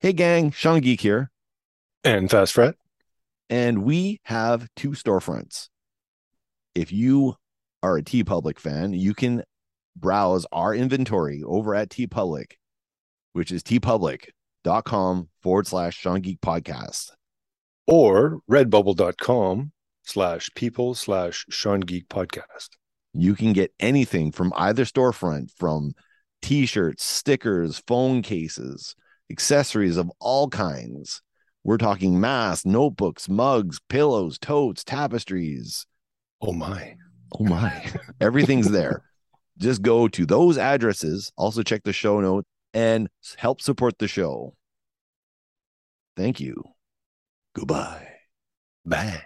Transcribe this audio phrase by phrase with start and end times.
[0.00, 1.30] Hey, gang, Sean Geek here.
[2.04, 2.74] And Fast Fret.
[3.48, 5.70] And we have two storefronts.
[6.74, 7.36] If you
[7.82, 9.42] are a Tee Public fan, you can
[9.96, 12.58] browse our inventory over at Tee Public,
[13.32, 17.12] which is teepublic.com forward slash Sean Geek podcast.
[17.86, 19.72] Or redbubble.com
[20.02, 22.68] slash people slash Sean Geek podcast.
[23.14, 25.94] You can get anything from either storefront from
[26.42, 28.94] t shirts, stickers, phone cases,
[29.30, 31.22] accessories of all kinds.
[31.64, 35.86] We're talking masks, notebooks, mugs, pillows, totes, tapestries.
[36.40, 36.96] Oh my.
[37.38, 37.90] Oh my.
[38.20, 39.02] Everything's there.
[39.58, 41.32] Just go to those addresses.
[41.36, 44.54] Also, check the show notes and help support the show.
[46.16, 46.62] Thank you.
[47.54, 48.06] Goodbye.
[48.84, 49.22] Bye.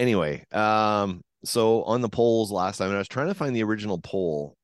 [0.00, 3.62] Anyway, um, so on the polls last time, and I was trying to find the
[3.62, 4.56] original poll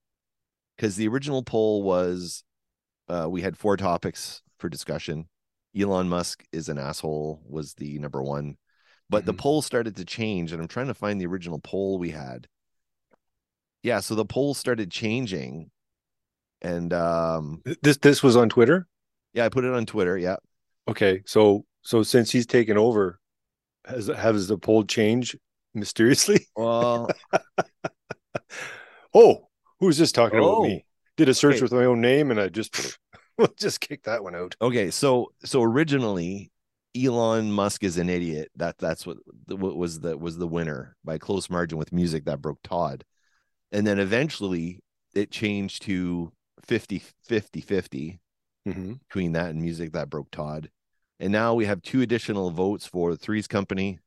[0.77, 2.42] because the original poll was
[3.09, 5.29] uh, we had four topics for discussion.
[5.79, 8.57] Elon Musk is an asshole was the number one,
[9.11, 9.27] but mm-hmm.
[9.27, 12.48] the poll started to change, and I'm trying to find the original poll we had.
[13.83, 15.70] Yeah, so the poll started changing,
[16.62, 18.87] and um, this this was on Twitter.
[19.34, 20.17] Yeah, I put it on Twitter.
[20.17, 20.37] Yeah.
[20.89, 23.20] Okay, so so since he's taken over,
[23.87, 25.39] has has the poll changed
[25.75, 26.47] mysteriously?
[26.56, 27.11] Well,
[29.15, 29.48] oh,
[29.81, 30.53] who's this talking Oh.
[30.56, 30.84] about me?
[31.17, 31.62] Did a search Okay.
[31.62, 32.98] with my own name and I just
[33.57, 34.55] just kicked that one out.
[34.61, 36.51] okay, so so originally
[36.97, 38.51] Elon Musk is an idiot.
[38.57, 42.41] That that's what, what was the was the winner by close margin with music that
[42.42, 43.05] broke Todd.
[43.73, 44.81] And then eventually
[45.14, 46.33] it changed to
[46.67, 48.20] 50 50 50
[48.69, 48.95] Mm-hmm.
[49.08, 50.70] between that and music that broke Todd.
[51.18, 53.98] And now we have two additional votes for Three's Company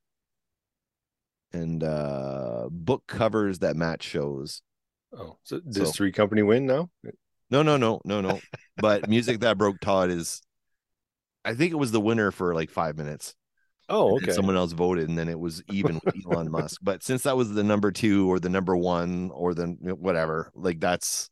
[1.52, 4.62] and uh book covers that match shows.
[5.18, 6.90] Oh, so does So- three company win now?
[7.50, 8.40] No, no, no, no, no.
[8.78, 10.42] but music that broke Todd is
[11.44, 13.34] I think it was the winner for like five minutes.
[13.92, 14.34] Oh, okay.
[14.34, 16.80] someone else voted, and then it was even with Elon Musk.
[16.84, 19.66] But since that was the number two or the number one or the
[19.98, 21.32] whatever, like that's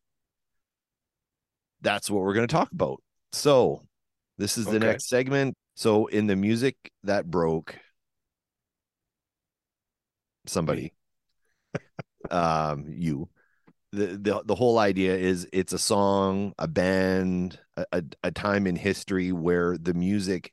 [1.81, 3.03] that's what we're going to talk about.
[3.31, 3.83] So
[4.37, 4.79] this is the Okay.
[4.79, 5.55] next segment.
[5.75, 7.77] So in the music that broke,
[10.45, 10.93] somebody,
[12.29, 13.29] um, you.
[13.93, 18.67] The, the the whole idea is it's a song, a band, a, a, a time
[18.67, 20.51] in history where the music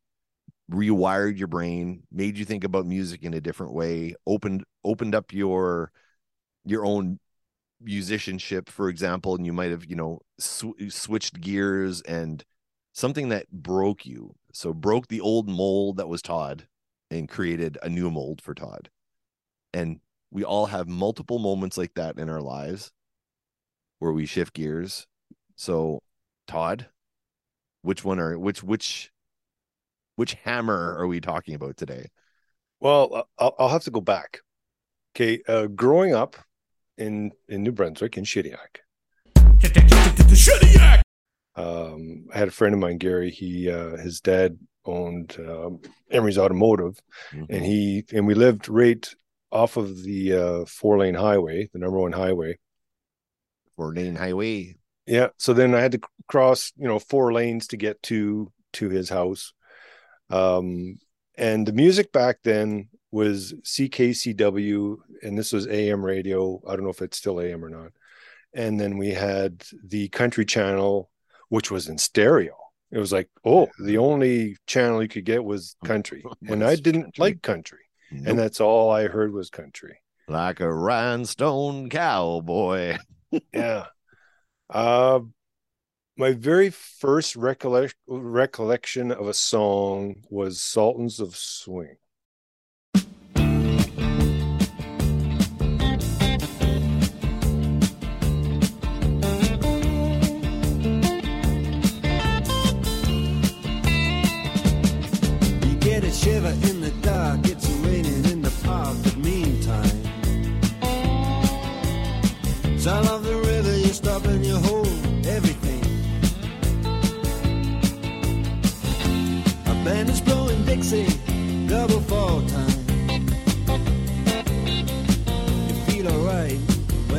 [0.71, 5.33] rewired your brain, made you think about music in a different way, opened opened up
[5.33, 5.93] your
[6.65, 7.21] your own
[7.83, 12.45] musicianship, for example, and you might have you know sw- switched gears and
[12.95, 14.35] something that broke you.
[14.53, 16.67] So broke the old mold that was Todd
[17.11, 18.89] and created a new mold for Todd.
[19.75, 20.01] And
[20.31, 22.93] we all have multiple moments like that in our lives
[23.99, 25.07] where we shift gears.
[25.57, 26.01] So
[26.47, 26.87] Todd,
[27.83, 29.11] which one are which which
[30.17, 32.09] which hammer are we talking about today?
[32.81, 34.41] Well, I'll, I'll have to go back.
[35.17, 36.37] Okay, uh, growing up
[36.97, 38.79] in in New Brunswick in Shediac,
[41.57, 43.31] um, I had a friend of mine, Gary.
[43.31, 47.01] He uh, his dad owned um, Emery's Automotive,
[47.33, 47.45] Mm-hmm.
[47.53, 49.09] and he and we lived right
[49.53, 52.59] off of the uh, four lane highway, the number one highway.
[53.77, 54.77] Four Lane Highway.
[55.07, 55.29] Yeah.
[55.37, 59.09] So then I had to cross, you know, four lanes to get to to his
[59.09, 59.53] house.
[60.31, 60.99] Um,
[61.37, 66.61] and the music back then was CKCW, and this was AM radio.
[66.67, 67.93] I don't know if it's still AM or not.
[68.55, 71.11] And then we had the country channel,
[71.49, 72.55] which was in stereo.
[72.91, 77.19] It was like, oh, the only channel you could get was country, and I didn't
[77.19, 77.81] like country,
[78.13, 78.27] Nope.
[78.29, 79.99] and that's all I heard was country.
[80.29, 82.99] like a rhinestone cowboy.
[83.53, 83.87] yeah.
[84.71, 85.21] Uh,
[86.17, 91.97] my very first recollect- recollection of a song was Sultans of Swing.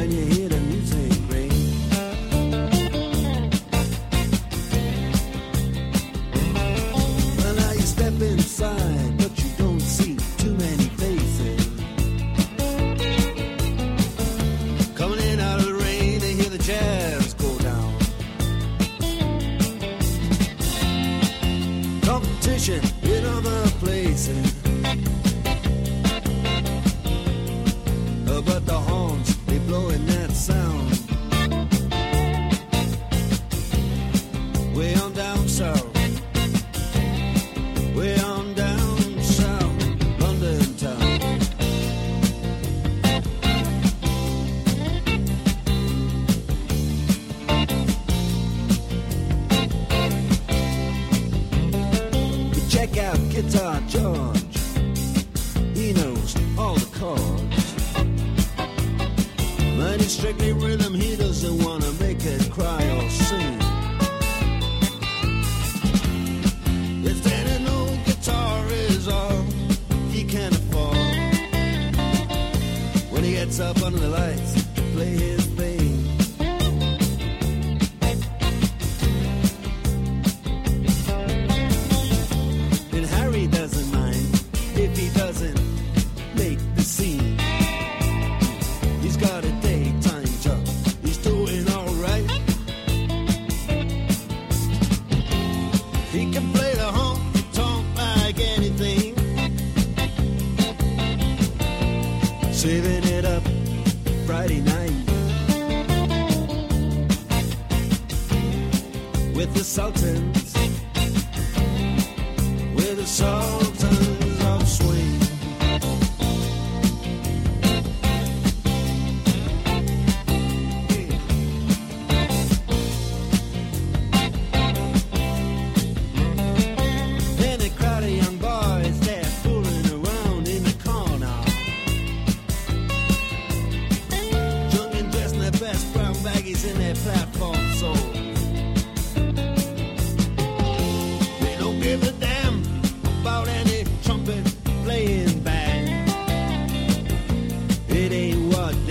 [0.06, 0.45] when you hear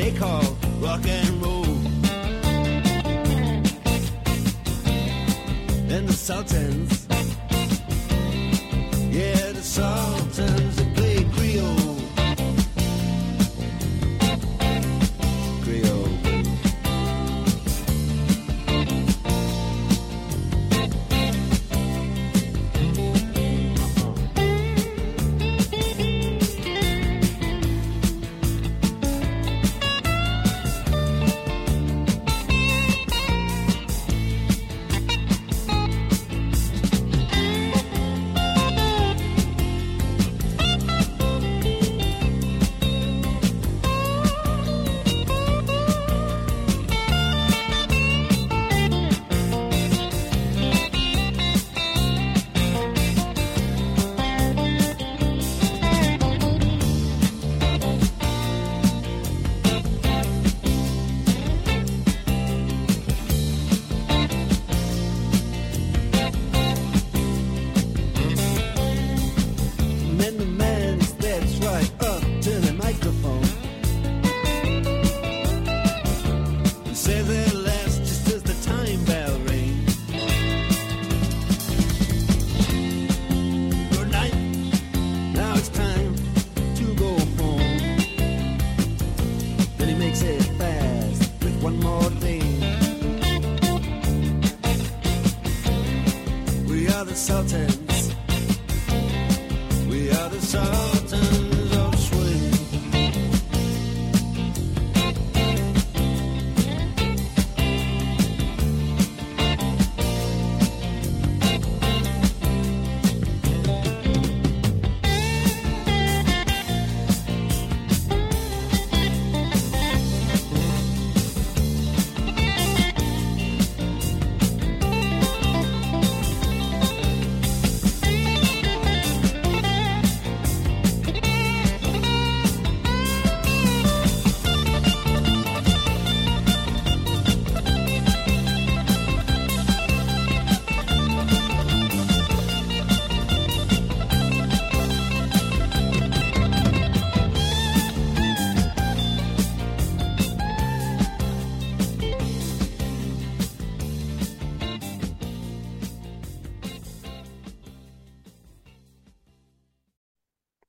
[0.05, 0.43] they call
[0.81, 1.65] rock and roll.
[5.95, 6.94] And the Sultans.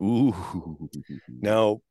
[0.05, 0.89] Ooh.
[1.27, 1.81] Now,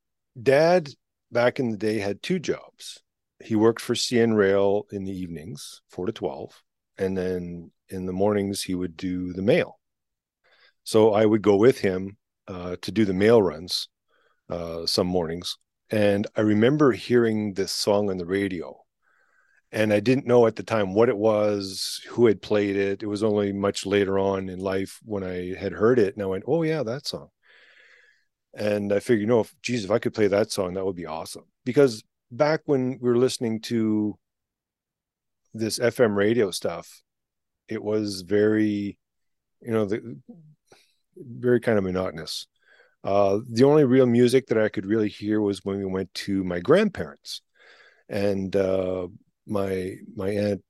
[0.41, 0.89] dad
[1.31, 3.03] back in the day had two jobs.
[3.43, 6.63] He worked for CN Rail in the evenings, four to 12.
[6.97, 9.79] And then in the mornings, he would do the mail.
[10.85, 12.17] So I would go with him
[12.47, 13.89] uh, to do the mail runs
[14.49, 15.57] uh, some mornings.
[15.91, 18.81] And I remember hearing this song on the radio.
[19.73, 23.03] And I didn't know at the time what it was, who had played it.
[23.03, 26.15] It was only much later on in life when I had heard it.
[26.15, 27.29] And I went, oh, yeah, that song.
[28.57, 30.97] And I figured, you know, if geez, if I could play that song, that would
[30.97, 31.45] be awesome.
[31.65, 34.17] Because back when we were listening to
[35.53, 37.03] this FM radio stuff,
[37.69, 38.99] it was very,
[39.61, 40.19] you know, the
[41.17, 42.47] very kind of monotonous.
[43.03, 46.43] Uh, the only real music that I could really hear was when we went to
[46.43, 47.43] my grandparents,
[48.09, 49.09] and uh,
[49.47, 50.65] my my aunt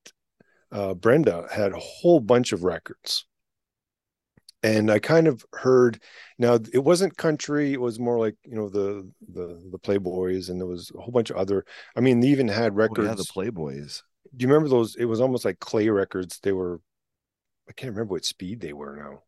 [0.72, 3.26] uh, Brenda had a whole bunch of records,
[4.64, 6.02] and I kind of heard.
[6.38, 10.60] Now it wasn't country; it was more like you know the the the Playboys, and
[10.60, 11.64] there was a whole bunch of other.
[11.96, 13.08] I mean, they even had Oh, records.
[13.08, 14.02] yeah, the Playboys.
[14.36, 14.96] Do you remember those?
[14.96, 16.40] It was almost like clay records.
[16.42, 16.80] They were,
[17.68, 19.22] I can't remember what speed they were now,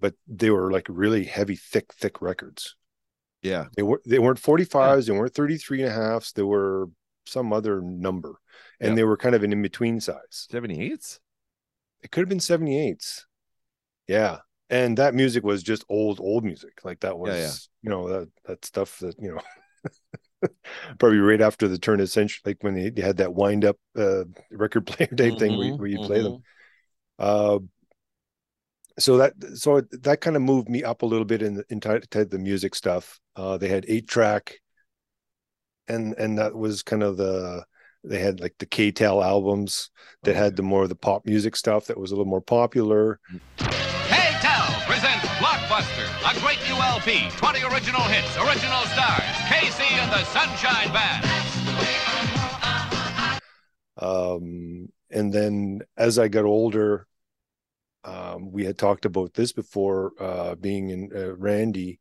[0.00, 2.76] but they were like really heavy, thick, thick records.
[3.42, 3.66] Yeah.
[3.76, 6.88] They were they weren't 45s, they weren't 33 and a halfs, they were
[7.26, 8.34] some other number.
[8.80, 8.96] And Yeah.
[8.96, 10.46] they were kind of an in-between size.
[10.50, 11.18] 78s?
[12.02, 13.24] It could have been 78s.
[14.06, 14.38] Yeah.
[14.70, 16.80] And that music was just old, old music.
[16.84, 17.56] Like that was, Yeah, yeah.
[17.82, 19.40] you know, that that stuff that, you know,
[20.98, 23.64] probably right after the turn of the century, like when they, they had that wind
[23.64, 26.36] up uh, record player type thing where, you- Mhm, where you play them.
[26.36, 26.42] mhm.
[27.18, 27.60] Uh,
[28.98, 32.00] so that so that kind of moved me up a little bit in the into
[32.24, 33.20] the music stuff.
[33.36, 34.58] Uh, they had eight track,
[35.88, 37.64] and and that was kind of the
[38.04, 39.90] they had like the KTEL albums
[40.24, 40.36] that Okay.
[40.36, 43.18] had the more of the pop music stuff that was a little more popular.
[43.58, 43.87] Presents
[45.78, 51.24] A great new LP, 20 original hits, original stars, KC and the Sunshine Band.
[53.96, 57.06] Um, and then as I got older,
[58.02, 60.14] um, we had talked about this before.
[60.18, 62.00] Uh, being in uh, Randy,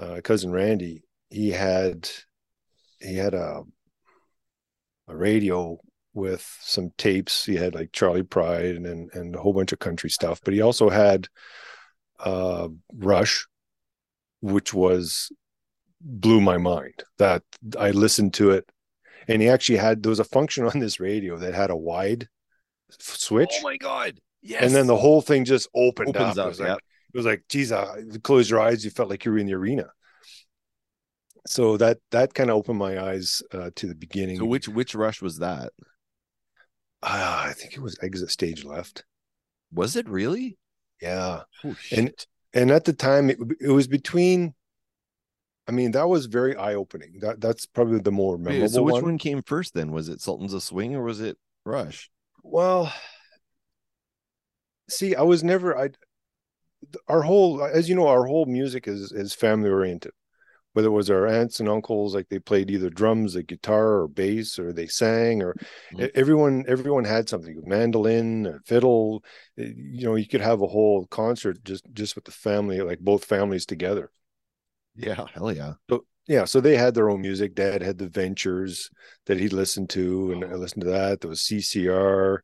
[0.00, 2.08] uh, cousin Randy, he had
[3.00, 3.64] he had a
[5.08, 5.80] a radio
[6.14, 7.44] with some tapes.
[7.44, 10.40] He had like Charley Pride and, and a whole bunch of country stuff.
[10.44, 11.26] But he also had
[12.20, 13.46] uh, Rush,
[14.40, 15.30] which was
[16.00, 17.02] blew my mind.
[17.18, 17.42] That
[17.78, 18.68] I listened to it,
[19.28, 22.28] and he actually had there was a function on this radio that had a wide
[22.90, 24.18] switch, Oh my God.
[24.42, 24.62] Yes.
[24.62, 26.46] and then the whole thing just opened opens up.
[26.46, 26.46] up.
[26.46, 26.78] It was like
[27.14, 29.46] it was like, geez, uh, you close your eyes, you felt like you were in
[29.46, 29.86] the arena.
[31.46, 34.38] So that that kind of opened my eyes uh, to the beginning.
[34.38, 35.72] So which which rush was that?
[37.02, 39.04] Ah, I think it was exit stage left.
[39.72, 40.58] Was it really?
[41.00, 42.12] Yeah, Oh And-
[42.54, 44.54] and at the time it, it was between.
[45.68, 47.18] I mean, that was very eye opening.
[47.20, 49.02] That that's probably the more Wait, memorable so which one.
[49.02, 49.18] one.
[49.18, 49.90] came first then?
[49.92, 52.08] Was it Sultans a Swing or was it Rush?
[52.42, 52.92] Well,
[54.88, 55.90] see, I was never I
[57.08, 60.12] our whole as you know, our whole music is is family oriented.
[60.76, 64.08] Whether it was our aunts and uncles, like they played either drums, a guitar, or
[64.08, 65.56] bass, or they sang, or
[65.90, 66.06] Mhm.
[66.06, 69.24] e- everyone everyone had something, mandolin, fiddle.
[69.58, 73.00] eh, You know, you could have a whole concert just just with the family, like
[73.00, 74.10] both families together.
[74.94, 75.74] Yeah, hell yeah.
[75.90, 77.54] So, yeah, so they had their own music.
[77.54, 78.90] Dad had the Ventures
[79.26, 81.20] that he'd listen to, and I listened to that.
[81.20, 82.42] There was CCR.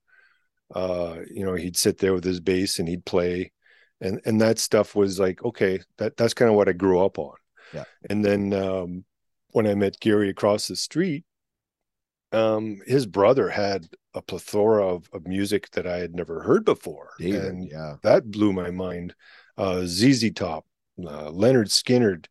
[0.74, 3.52] Uh, you know, he'd sit there with his bass and he'd play,
[4.00, 7.18] and and that stuff was like, okay, that that's kind of what I grew up
[7.18, 7.34] on.
[7.72, 7.84] Yeah.
[8.08, 9.04] And then um,
[9.50, 11.24] when I met Gary across the street,
[12.32, 17.10] um, his brother had a plethora of, of music that I had never heard before,
[17.18, 17.96] David, and yeah.
[18.02, 19.14] that blew my mind.
[19.56, 20.64] Uh, ZZ Top,
[20.98, 22.26] uh, Lynyrd Skynyrd,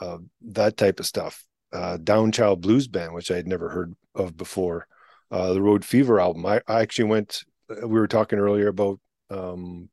[0.00, 1.44] uh, that type of stuff.
[1.72, 4.86] Uh, Downchild Blues Band, which I had never heard of before.
[5.30, 6.46] Uh, the Road Fever album.
[6.46, 7.42] I, I actually went.
[7.68, 9.00] uh, We were talking earlier about,
[9.30, 9.88] um,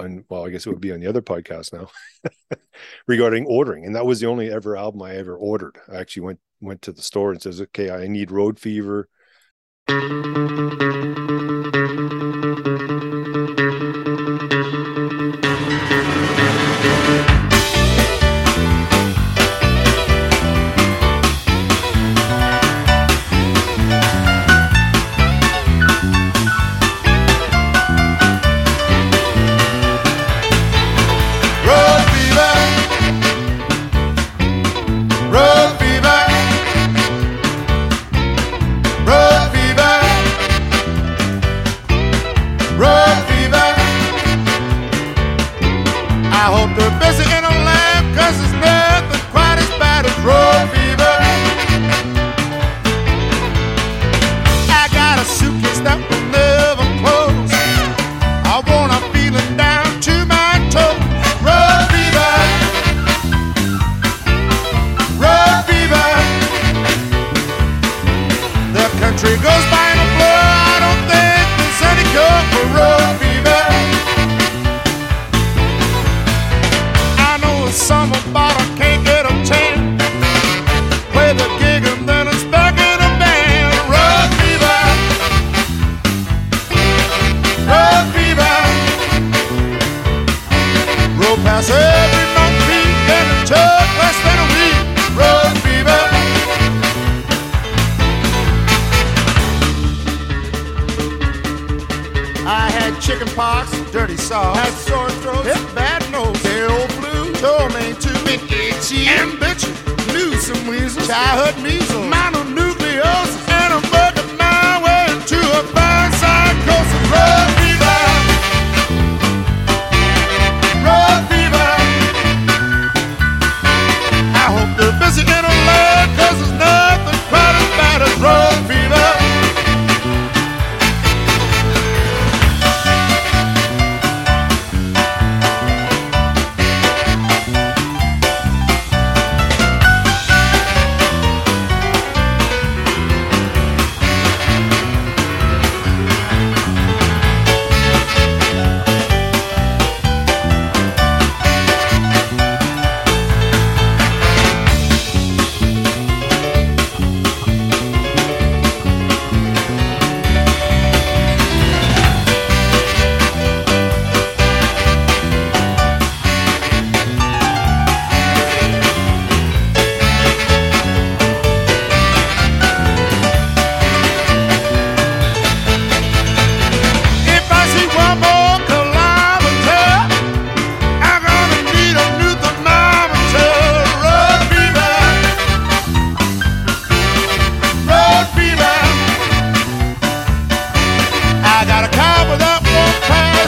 [0.00, 1.90] on well, I guess it would be on the other podcast now,
[3.06, 5.78] regarding ordering, and that was the only ever album I ever ordered.
[5.90, 9.08] I actually went went to the store and says, "Okay, I need Road Fever."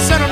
[0.09, 0.32] Pass,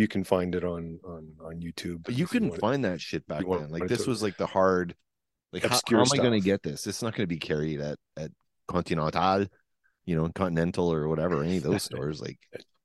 [0.00, 2.02] you can find it on on on YouTube.
[2.04, 2.60] But you couldn't it.
[2.60, 3.68] find that shit back then.
[3.68, 4.94] Like this was like the hard.
[5.52, 6.86] Like how, how am I going to get this?
[6.86, 8.30] It's not going to be carried at at
[8.68, 9.46] Continental,
[10.06, 11.42] you know, Continental or whatever.
[11.42, 12.20] Any of those stores.
[12.20, 12.38] Like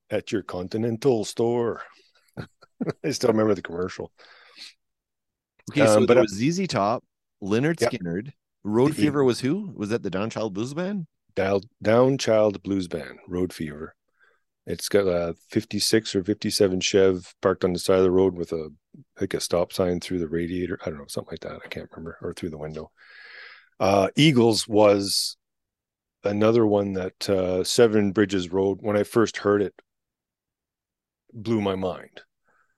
[0.09, 1.81] at your Continental store.
[3.03, 4.11] I still remember the commercial.
[5.71, 7.03] okay, so Um, but there I- was ZZ Top,
[7.41, 7.91] Lynyrd Yep.
[7.93, 8.31] Skynyrd,
[8.63, 9.71] Road The Fever was who?
[9.75, 11.07] Was that the Downchild Blues Band?
[11.35, 13.95] Downchild Blues Band, Road Fever.
[14.67, 18.51] It's got a 56 or 57 Chev parked on the side of the road with
[18.51, 18.69] a
[19.19, 20.79] like a stop sign through the radiator.
[20.85, 21.61] I don't know, something like that.
[21.63, 22.91] I can't remember, or through the window.
[23.79, 25.37] Uh, Eagles was
[26.23, 28.79] another one that uh, Seven Bridges Road.
[28.81, 29.75] When I first heard it,
[31.33, 32.21] blew my mind.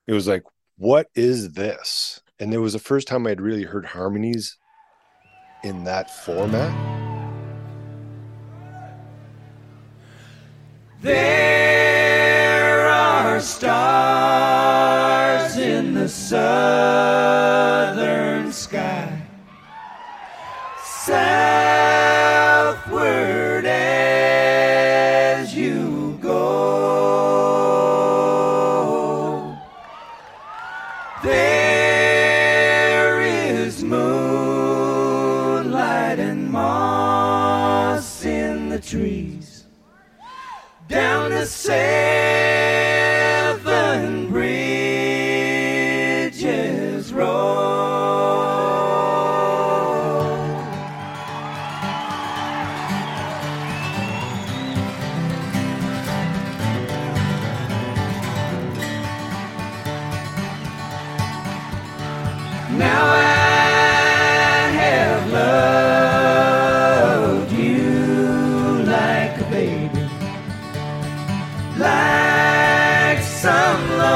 [0.06, 0.42] It was like,
[0.76, 2.20] what is this?
[2.38, 4.58] And it was the first time I'd really heard harmonies
[5.64, 7.07] in that format.
[11.00, 14.76] There are stars
[15.56, 16.42] in the southern
[18.52, 19.22] sky,
[20.84, 21.67] southward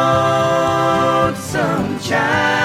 [0.03, 2.62] lonesome child.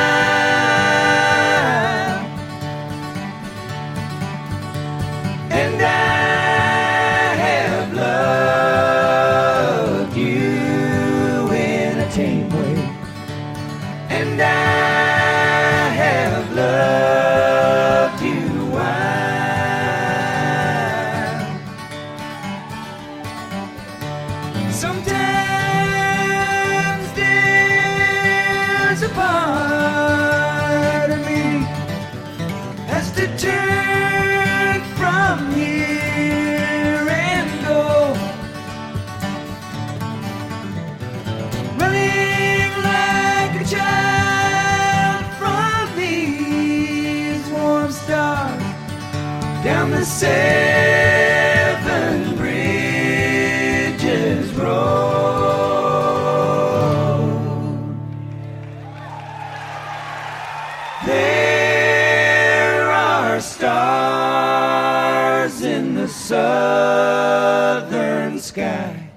[68.58, 69.10] Sky.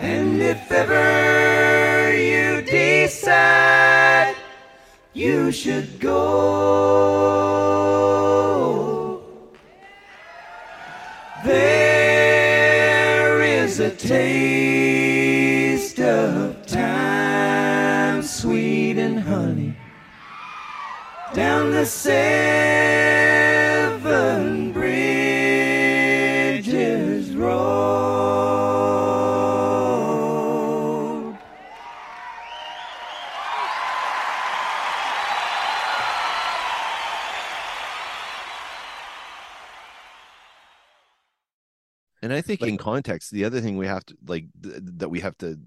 [0.00, 4.36] And if ever you decide
[5.14, 6.12] you should go,
[11.42, 19.74] there is a taste of time, sweet and honey
[21.32, 22.65] down the seven
[42.46, 45.36] think Like- in context, the other thing we have to like th- that we have
[45.38, 45.58] to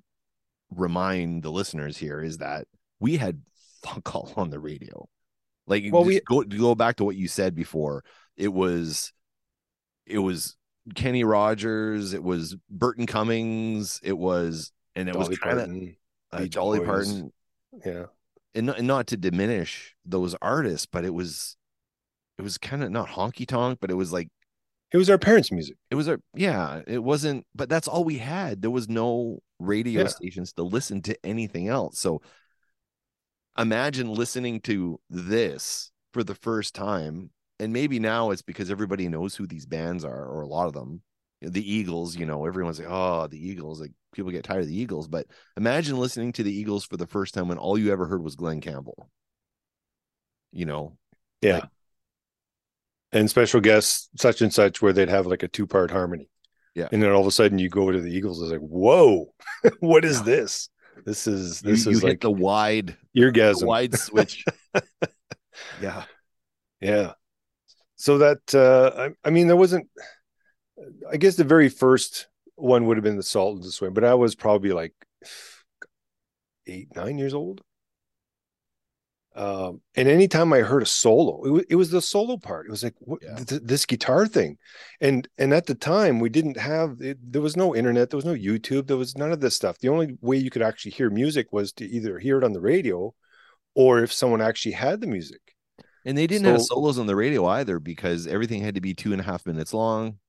[0.71, 2.67] remind the listeners here is that
[2.99, 3.41] we had
[3.83, 5.07] fuck all on the radio.
[5.67, 8.03] Like Well, we- go go back to what you said before.
[8.37, 9.13] It was
[10.05, 10.55] it was
[10.95, 15.69] Kenny Rogers, it was Burton Cummings, it was and it Dolly was kind of
[16.31, 16.85] uh, Boys.
[16.85, 17.31] Parton,
[17.85, 18.05] yeah.
[18.55, 21.55] and not, and not to diminish those artists, but it was
[22.37, 24.29] it was kind of not honky tonk, but it was like
[24.91, 25.75] It was our parents' music.
[25.91, 30.01] it was our yeah it wasn't but that's all we had there was no radio
[30.01, 30.07] Yeah.
[30.07, 32.21] stations to listen to anything else so
[33.57, 39.35] imagine listening to this for the first time and maybe now it's because everybody knows
[39.35, 41.01] who these bands are or a lot of them
[41.41, 44.77] the eagles you know everyone's like oh the eagles like people get tired of the
[44.79, 45.25] eagles but
[45.57, 48.35] imagine listening to the eagles for the first time when all you ever heard was
[48.35, 49.09] glen campbell
[50.51, 50.97] you know
[51.41, 51.59] Yeah.
[51.59, 51.69] Like-
[53.11, 56.29] and special guests, such and such, where they'd have like a two part harmony.
[56.75, 56.87] Yeah.
[56.91, 59.33] And then all of a sudden you go to the Eagles, it's like, whoa,
[59.79, 60.23] what is Yeah.
[60.25, 60.69] this?
[61.05, 63.63] This is this you is hit like the wide eargasm.
[63.65, 64.43] wide switch
[65.81, 66.03] yeah
[66.81, 67.13] Yeah.
[67.95, 69.87] So that uh I, I mean there wasn't
[71.11, 74.13] I guess the very first one would have been the Sultans of Swing, but I
[74.15, 74.93] was probably like
[76.67, 77.61] eight, nine years old.
[79.39, 82.67] Um, and anytime I heard a solo, it was, it was the solo part.
[82.67, 83.35] It was like what, Yeah.
[83.37, 84.57] th- this guitar thing,
[84.99, 88.25] and and at the time we didn't have it, there was no internet, there was
[88.25, 89.79] no YouTube, there was none of this stuff.
[89.79, 92.59] The only way you could actually hear music was to either hear it on the
[92.59, 93.13] radio,
[93.75, 95.41] or if someone actually had the music.
[96.05, 99.13] And they didn't have solos on the radio either because everything had to be two
[99.13, 100.19] and a half minutes long,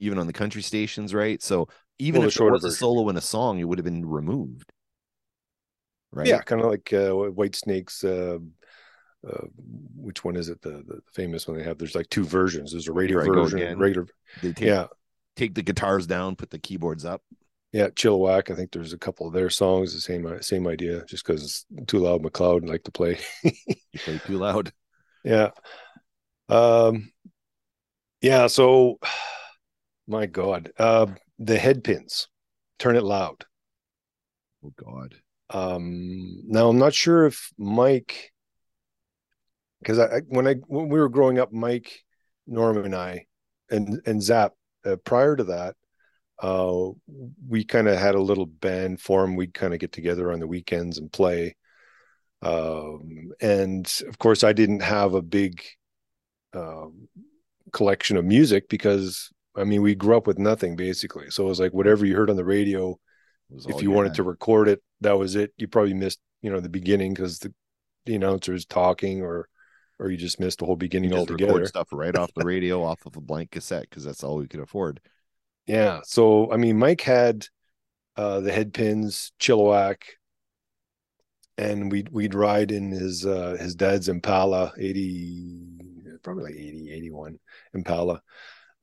[0.00, 1.42] even on the country stations, right?
[1.42, 4.06] So even Well, if there was a solo in a song, it would have been
[4.06, 4.72] removed.
[6.12, 6.26] Right.
[6.26, 8.04] Yeah, kind of like uh, Whitesnake's.
[8.04, 8.38] Uh,
[9.26, 9.46] uh,
[9.96, 10.62] which one is it?
[10.62, 11.78] The, the famous one they have.
[11.78, 12.72] There's like two versions.
[12.72, 14.06] There's a radio Here version, regular.
[14.40, 14.86] They take, Yeah,
[15.34, 17.22] take the guitars down, put the keyboards up.
[17.72, 17.88] yeah.
[17.88, 18.50] Chilliwack.
[18.50, 19.94] I think there's a couple of their songs.
[19.94, 21.04] The same uh, same idea.
[21.06, 23.18] Just because it's Too Loud McLeod like to play.
[23.42, 24.72] You play too loud.
[25.24, 25.50] yeah.
[26.48, 27.10] Um.
[28.20, 28.46] Yeah.
[28.46, 28.98] So,
[30.06, 31.06] my God, uh,
[31.38, 32.26] the Headpins.
[32.78, 33.44] Turn it loud.
[34.64, 35.16] Oh God.
[35.50, 38.32] Um, now I'm not sure if Mike,
[39.80, 42.00] because I, when I when we were growing up, Mike,
[42.46, 43.26] Norman, and I,
[43.70, 44.52] and and Zap.
[44.84, 45.74] Uh, prior to that,
[46.40, 46.90] uh,
[47.48, 49.34] we kind of had a little band form.
[49.34, 51.56] We'd kind of get together on the weekends and play.
[52.42, 55.62] Um, and of course, I didn't have a big
[56.52, 57.08] um,
[57.72, 61.30] collection of music because I mean we grew up with nothing basically.
[61.30, 62.98] So it was like whatever you heard on the radio
[63.50, 64.16] if you wanted had.
[64.16, 65.52] to record it, that was it.
[65.56, 67.52] You probably missed, you know, the beginning because the
[68.04, 69.48] the announcer's talking, or
[69.98, 71.52] or you just missed the whole beginning altogether.
[71.54, 74.48] record stuff right off the radio, off of a blank cassette, because that's all we
[74.48, 75.00] could afford.
[75.66, 76.00] Yeah.
[76.04, 77.46] So I mean, Mike had
[78.16, 80.02] uh the Headpins, Chilliwack,
[81.58, 87.38] and we'd we'd ride in his uh his dad's Impala 80, probably like 80, 81
[87.74, 88.22] Impala.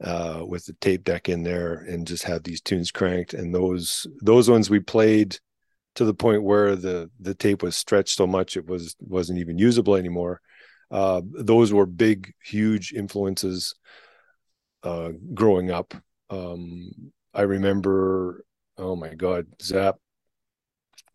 [0.03, 3.33] Uh, with the tape deck in there and just have these tunes cranked.
[3.33, 5.37] And those those ones we played
[5.95, 9.57] to the point where the the tape was stretched so much it was wasn't even
[9.57, 10.41] usable anymore.
[10.91, 13.75] Uh those were big huge influences
[14.83, 15.93] uh growing up.
[16.29, 16.91] Um
[17.33, 18.43] i remember
[18.77, 19.95] oh my god zap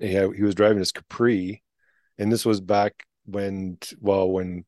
[0.01, 1.63] had, he was driving his capri
[2.19, 4.65] and this was back when well when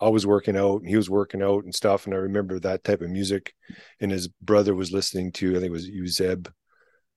[0.00, 2.06] I was working out and he was working out and stuff.
[2.06, 3.54] And I remember that type of music.
[4.00, 6.48] And his brother was listening to, I think it was Uzeb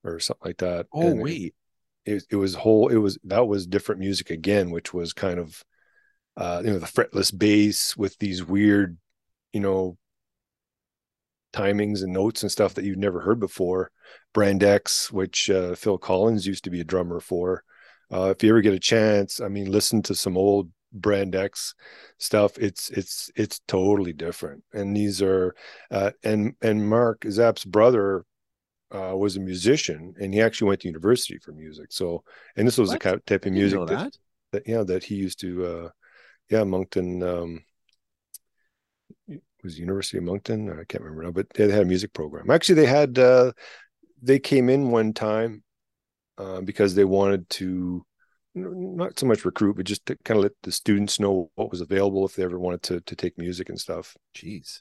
[0.04, 0.86] or something like that.
[0.92, 1.54] Oh And it- wait,
[2.06, 5.62] it, it was whole it was that was different music again which was kind of
[6.36, 8.96] uh you know the fretless bass with these weird
[9.52, 9.98] you know
[11.52, 13.90] timings and notes and stuff that you've never heard before
[14.32, 17.64] brand x which uh, phil collins used to be a drummer for
[18.12, 21.74] uh if you ever get a chance i mean listen to some old brand X
[22.18, 24.64] stuff, it's it's it's totally different.
[24.72, 25.54] And these are
[25.90, 28.24] uh, and and Mark Zapp's brother
[28.92, 31.92] uh, was a musician, and he actually went to university for music.
[31.92, 32.24] So,
[32.56, 33.00] and this was What?
[33.02, 34.18] the type of music that, that.
[34.52, 35.88] that yeah that he used to uh,
[36.48, 37.64] yeah Moncton um,
[39.62, 40.70] was University of Moncton.
[40.70, 42.50] I can't remember now, but they had a music program.
[42.50, 43.52] Actually, they had uh,
[44.22, 45.62] they came in one time
[46.38, 48.04] uh, because they wanted to
[48.54, 51.80] not so much recruit, but just to kind of let the students know what was
[51.80, 54.16] available if they ever wanted to to take music and stuff.
[54.36, 54.80] Jeez.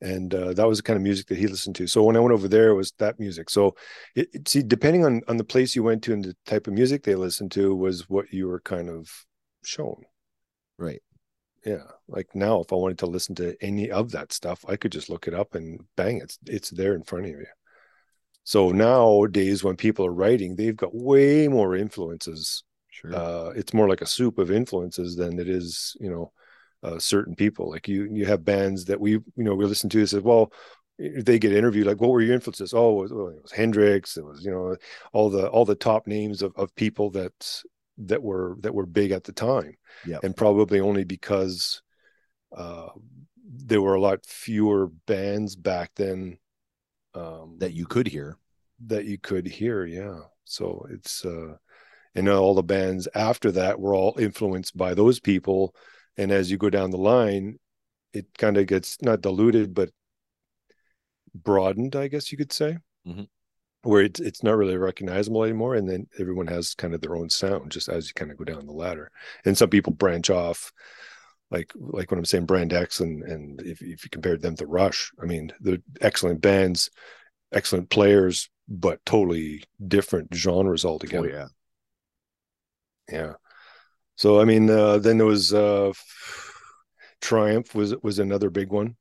[0.00, 1.88] And uh, that was the kind of music that he listened to.
[1.88, 3.50] So when I went over there, it was that music.
[3.50, 3.74] So
[4.14, 6.74] it, it- see, depending on on the place you went to and the type of
[6.74, 9.10] music they listened to, was what you were kind of
[9.64, 10.02] shown.
[10.78, 11.02] Right.
[11.64, 11.84] Yeah.
[12.06, 15.10] Like now, if I wanted to listen to any of that stuff, I could just
[15.10, 17.46] look it up and bang, it's it's there in front of you.
[18.48, 22.64] So nowadays, when people are writing, they've got way more influences.
[22.88, 23.14] Sure.
[23.14, 26.32] Uh, it's more like a soup of influences than it is, you know,
[26.82, 27.68] uh, certain people.
[27.68, 30.06] Like you, you have bands that we, you know, we listen to.
[30.06, 30.50] Says, well,
[30.98, 32.72] they get interviewed, like, what were your influences?
[32.72, 34.16] Oh, it was, well, it was Hendrix.
[34.16, 34.76] It was, you know,
[35.12, 37.62] all the all the top names of of people that
[37.98, 39.74] that were that were big at the time
[40.06, 40.24] Yep.
[40.24, 41.82] and probably only because
[42.56, 42.88] uh,
[43.44, 46.38] there were a lot fewer bands back then
[47.14, 48.36] um, that you could hear.
[48.86, 49.84] that you could hear.
[49.86, 51.56] Yeah, so it's uh,
[52.14, 55.74] and all the bands after that were all influenced by those people,
[56.16, 57.58] and as you go down the line,
[58.12, 59.90] it kind of gets not diluted but
[61.34, 62.78] broadened, I guess you could say.
[63.06, 63.28] Mhm.
[63.82, 67.30] Where it's it's not really recognizable anymore, and then everyone has kind of their own
[67.30, 69.10] sound just as you kind of go down the ladder.
[69.44, 70.72] And some people branch off,
[71.50, 74.66] like like when I'm saying Brand X, and and if if you compared them to
[74.66, 76.90] Rush, I mean they're excellent bands,
[77.52, 81.28] excellent players, but totally different genres Oh altogether.
[81.28, 81.48] yeah.
[83.10, 83.34] Yeah.
[84.16, 85.92] So I mean, uh, then there was uh,
[87.20, 88.96] Triumph was was another big one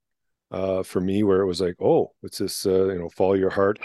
[0.51, 2.65] uh, for me, where it was like, oh, what's this?
[2.65, 3.79] Uh, you know, follow your heart.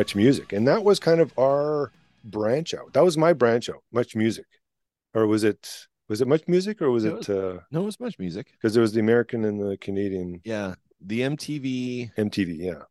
[0.00, 1.92] Much music, and that was kind of our
[2.24, 2.92] branch out.
[2.94, 4.46] That was my branch out, much music,
[5.14, 5.86] or was it?
[6.08, 7.20] Was it much music, or was No, it?
[7.20, 8.46] Because No, it was much music.
[8.52, 12.10] Because there was the American and the Canadian Yeah, the MTV.
[12.16, 12.82] MTV, yeah.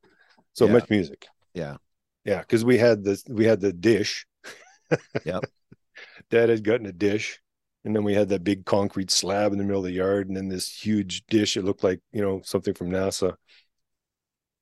[0.54, 0.74] So Yeah.
[0.74, 1.78] much music, Yeah,
[2.26, 2.41] yeah.
[2.41, 4.26] Because we had the we had the dish.
[5.26, 5.39] yeah
[6.30, 7.39] Dad had gotten a dish,
[7.84, 10.38] and then we had that big concrete slab in the middle of the yard, and
[10.38, 11.58] then this huge dish.
[11.58, 13.36] It looked like you know something from NASA,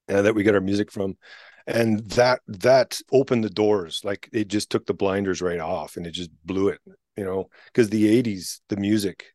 [0.08, 1.18] and that we got our music from,
[1.68, 4.02] and that that opened the doors.
[4.04, 6.80] Like it just took the blinders right off, and it just blew it.
[7.18, 9.26] You know, because the '80s, the music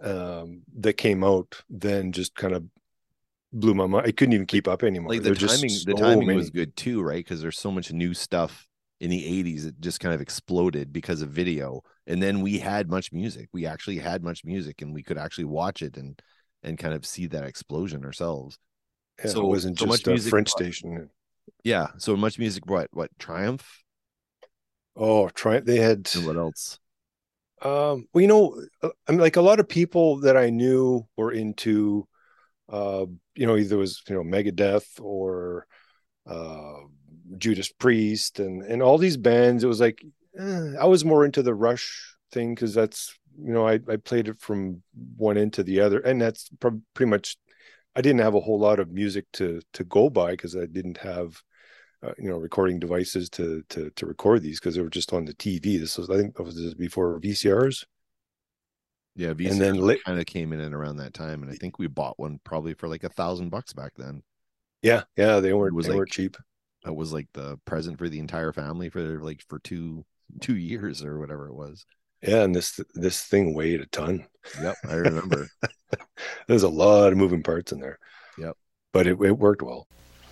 [0.00, 2.64] um, that came out then just kind of
[3.52, 4.06] blew my mind.
[4.06, 5.10] I couldn't even keep up anymore.
[5.14, 5.70] like the just timing.
[5.70, 6.36] The so timing many.
[6.36, 7.24] was good too, right?
[7.24, 8.68] Because there's so much new stuff
[9.00, 9.66] in the 80s.
[9.66, 13.48] It just kind of exploded because of video, and then we had much music.
[13.52, 16.20] We actually had much music, and we could actually watch it and
[16.62, 18.58] and kind of see that explosion ourselves.
[19.24, 21.08] Yeah, so- it wasn't so just a French station.
[21.64, 22.66] Yeah, so much music.
[22.66, 23.82] What what Triumph
[24.96, 25.64] Oh, Triumph!
[25.66, 26.10] they had.
[26.14, 26.78] and what else?
[27.62, 31.06] Um, well, you know, uh, I mean, like a lot of people that I knew
[31.16, 32.08] were into,
[32.68, 35.66] uh, you know, either it was you know Megadeth or
[36.26, 36.74] uh,
[37.38, 39.64] Judas Priest and and all these bands.
[39.64, 40.04] It was like
[40.38, 44.28] eh, I was more into the Rush thing because that's you know I I played
[44.28, 44.82] it from
[45.16, 47.36] one end to the other, and that's prob- pretty much.
[47.94, 50.98] I didn't have a whole lot of music to to go by because I didn't
[50.98, 51.42] have
[52.02, 55.24] uh, you know recording devices to to to record these because they were just on
[55.24, 55.78] the TV.
[55.78, 57.84] This was I think that was this before VCRs.
[59.14, 61.54] Yeah, And then VCRs lit- kind of came in and around that time, and I
[61.54, 64.22] think we bought one probably for like a thousand bucks back then.
[64.80, 66.36] Yeah, yeah, they weren't was they weren't cheap.
[66.84, 70.04] That was like the present for the entire family for like for two
[70.40, 71.84] two years or whatever it was.
[72.22, 74.26] Yeah, and this this thing weighed a ton.
[74.60, 75.48] Yep, I remember.
[76.46, 77.98] There's a lot of moving parts in there.
[78.38, 78.56] Yep.
[78.92, 79.86] but it, it worked well.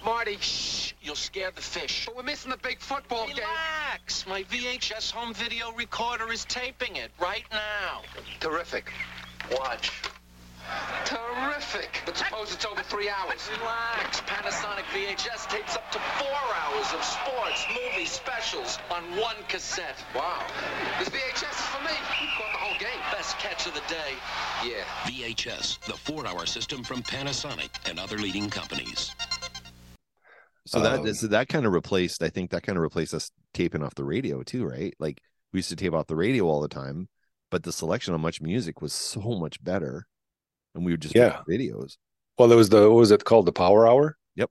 [0.05, 2.07] Marty, shh, you'll scare the fish.
[2.07, 3.37] But we're missing the big football game.
[3.37, 4.27] Relax.
[4.27, 8.03] My VHS home video recorder is taping it right now.
[8.40, 8.90] Terrific.
[9.53, 9.92] Watch.
[11.05, 12.03] Terrific.
[12.07, 13.49] But suppose it's over three hours.
[13.59, 14.20] Relax.
[14.23, 19.99] Panasonic VHS tapes up to four hours of sports, movie specials on one cassette.
[20.14, 20.46] Wow.
[20.99, 21.96] This VHS is for me.
[23.21, 24.15] Best catch of the day.
[24.65, 24.83] Yeah.
[25.05, 29.11] VHS, the four-hour system from Panasonic and other leading companies.
[30.66, 32.23] So that Um, so that kind of replaced.
[32.23, 34.95] I think that kind of replaced us taping off the radio too, right?
[34.99, 35.21] Like
[35.53, 37.11] we used to tape off the radio all the time,
[37.51, 40.07] but the selection of much music was so much better,
[40.75, 41.43] and we would just Yeah.
[41.47, 41.99] make videos.
[42.39, 44.16] Well, there was the what was it called the Power Hour?
[44.37, 44.51] Yep.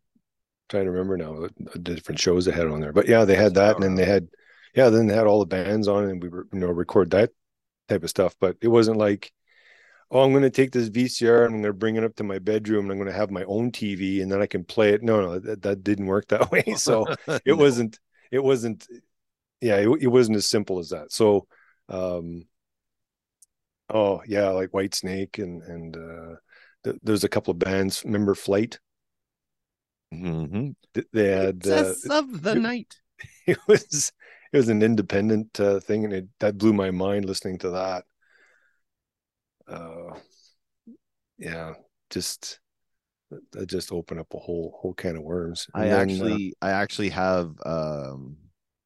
[0.69, 3.35] trying to remember now the, the different shows they had on there, but yeah, they
[3.35, 4.27] had that, and then they had
[4.75, 7.31] yeah, then they had all the bands on, and we were you know record that
[7.89, 8.35] type of stuff.
[8.39, 9.31] But it wasn't like
[10.11, 12.23] oh, I'm going to take this VCR and I'm going to bring it up to
[12.23, 14.89] my bedroom and I'm going to have my own TV and then I can play
[14.89, 15.03] it.
[15.03, 16.63] No, no, that, that didn't work that way.
[16.77, 17.55] So it No.
[17.57, 17.99] wasn't
[18.31, 18.87] it wasn't
[19.61, 21.47] yeah it, it wasn't as simple as that so
[21.89, 22.45] um
[23.89, 26.35] oh yeah like Whitesnake and and uh
[26.83, 28.77] th- there's a couple of bands remember Flyte
[30.13, 30.69] Mm-hmm.
[31.13, 32.95] They had uh, Princess of the it- night.
[33.45, 34.11] it was
[34.51, 38.03] it was an independent uh, thing and it that blew my mind listening to that
[39.67, 40.15] uh
[41.37, 41.73] yeah
[42.09, 42.59] just
[43.51, 46.53] that just opened up a whole whole can of worms I And then, uh, actually,
[46.61, 47.53] I actually have.
[47.65, 48.37] um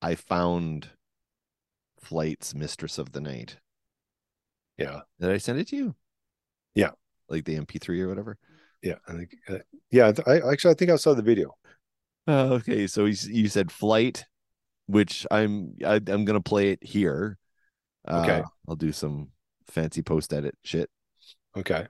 [0.01, 0.89] I found
[2.01, 3.57] Flyte's Mistress of the Night.
[4.77, 5.95] yeah Did I send it to you?
[6.75, 6.91] Yeah.
[7.29, 8.37] like the MP3 or whatever.
[8.81, 9.59] yeah i think uh,
[9.91, 11.55] yeah I, I actually i think i saw the video
[12.25, 14.23] Oh, okay, so you said Flight,
[14.87, 17.37] which I'm I, I'm gonna play it here.
[18.07, 18.43] Uh, Okay.
[18.67, 19.29] I'll do some
[19.67, 20.89] fancy post edit shit.
[21.55, 21.87] okay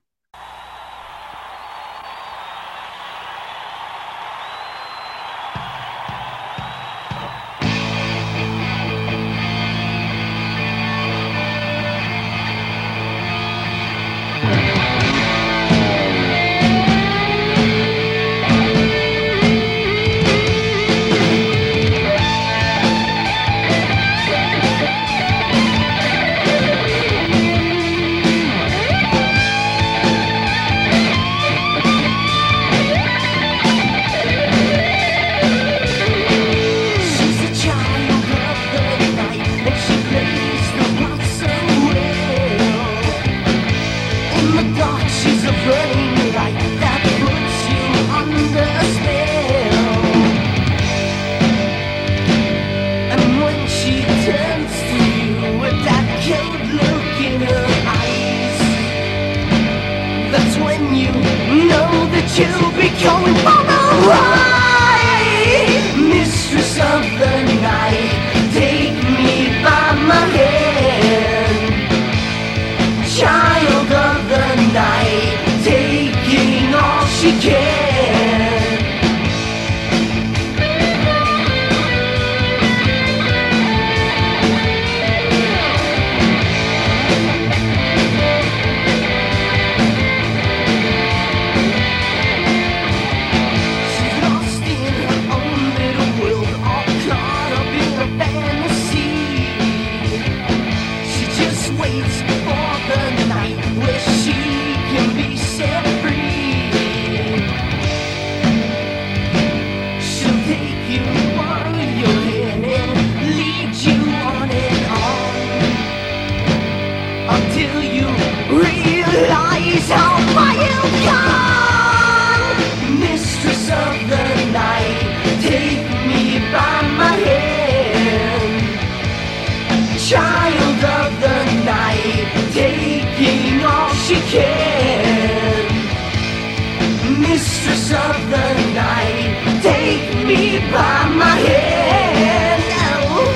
[137.93, 142.63] of the night, take me by my hand.
[143.09, 143.33] Oh,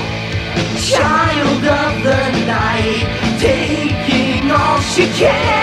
[0.78, 3.05] child of the night,
[3.39, 5.57] taking all she can.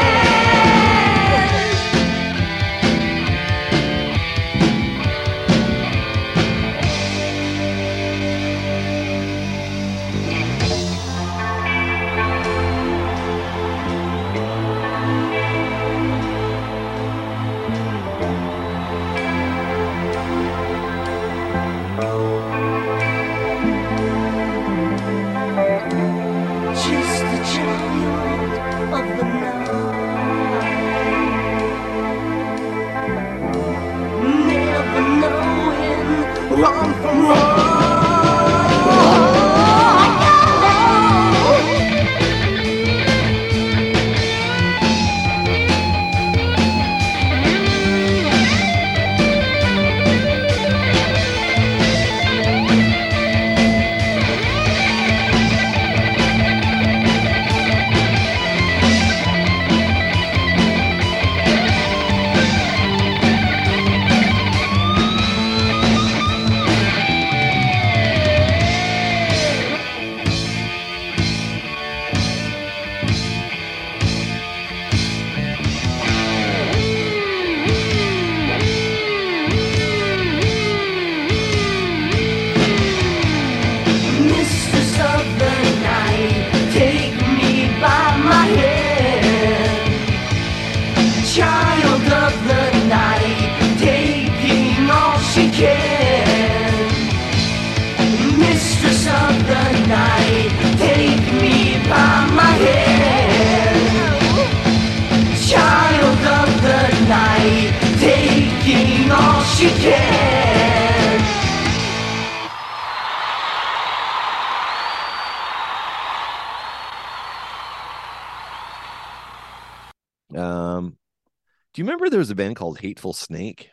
[122.35, 123.71] A band called Hateful Snake?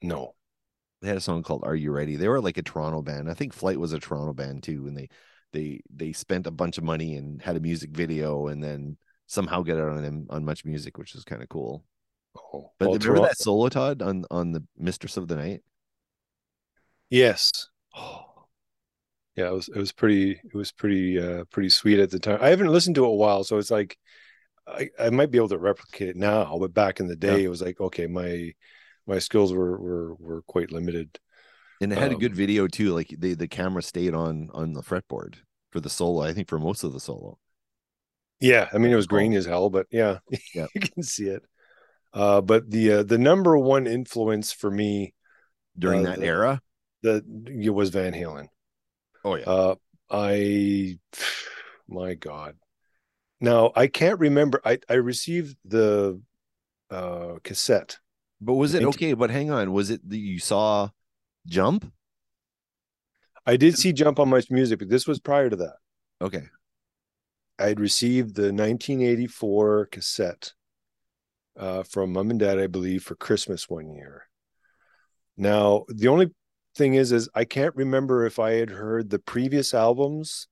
[0.00, 0.34] No.
[1.02, 3.28] They had a song called "Are You Ready?" They were like a Toronto band.
[3.30, 5.10] I think Flyte was a Toronto band too, and they
[5.52, 8.96] they they spent a bunch of money and had a music video, and then
[9.26, 11.84] somehow get it on them on Much Music, which is kind of cool.
[12.34, 15.62] Oh, But well, remember Toronto- that solo Todd on on the Mistress of the Night?
[17.10, 17.68] Yes.
[17.94, 18.46] Oh,
[19.36, 22.38] Yeah, it was it was pretty it was pretty uh pretty sweet at the time.
[22.40, 23.98] I haven't listened to it in a while, so it's like
[24.66, 27.48] I, I might be able to replicate it now, but back in the day it
[27.48, 28.52] was like okay, my
[29.06, 31.18] my skills were were were quite limited.
[31.80, 32.92] and it had a good Um, video too.
[32.94, 35.36] Like the the camera stayed on on the fretboard
[35.70, 36.22] for the solo.
[36.22, 37.38] I think for most of the solo.
[38.40, 40.18] Yeah, I mean it was grainy as hell, but yeah,
[40.54, 40.66] Yeah.
[40.74, 41.42] you can see it.
[42.12, 45.14] Uh but the uh, the number one influence for me
[45.78, 46.62] during Uh, that the- era.
[47.02, 48.48] that it was Van Halen.
[49.24, 49.44] Oh yeah.
[49.46, 49.74] Uh,
[50.10, 50.98] I,
[51.88, 52.56] my God.
[53.40, 54.60] Now I can't remember.
[54.64, 56.20] I I received the
[56.90, 57.98] uh cassette.
[58.40, 59.12] but was it okay?
[59.14, 60.90] But hang on, was it that you saw
[61.46, 61.92] Jump?
[63.44, 65.76] I did see Jump on Much Music, but this was prior to that.
[66.20, 66.42] Okay.
[67.58, 70.52] I had received the 1984 cassette
[71.56, 74.24] uh, from mom and dad, I believe, for Christmas one year.
[75.36, 76.32] Now, the only
[76.74, 80.48] thing is, is I can't remember if I had heard the previous albums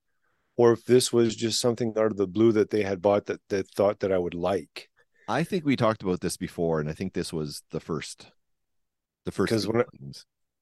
[0.57, 3.41] or if this was just something out of the blue that they had bought that
[3.49, 4.89] that thought that I would like.
[5.27, 8.27] I think we talked about this before, and I think this was the first,
[9.25, 9.51] the first.
[9.51, 9.85] 'Cause when I-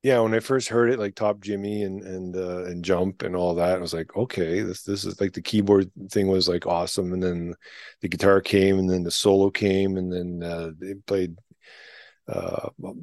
[0.03, 3.35] Yeah, when I first heard it, like Top Jimmy and and uh, and Jump and
[3.35, 6.65] all that, I was like, okay, this this is like the keyboard thing was like
[6.65, 7.53] awesome, and then
[8.01, 11.37] the guitar came, and then the solo came, and then uh, they played.
[12.27, 12.95] Uh, what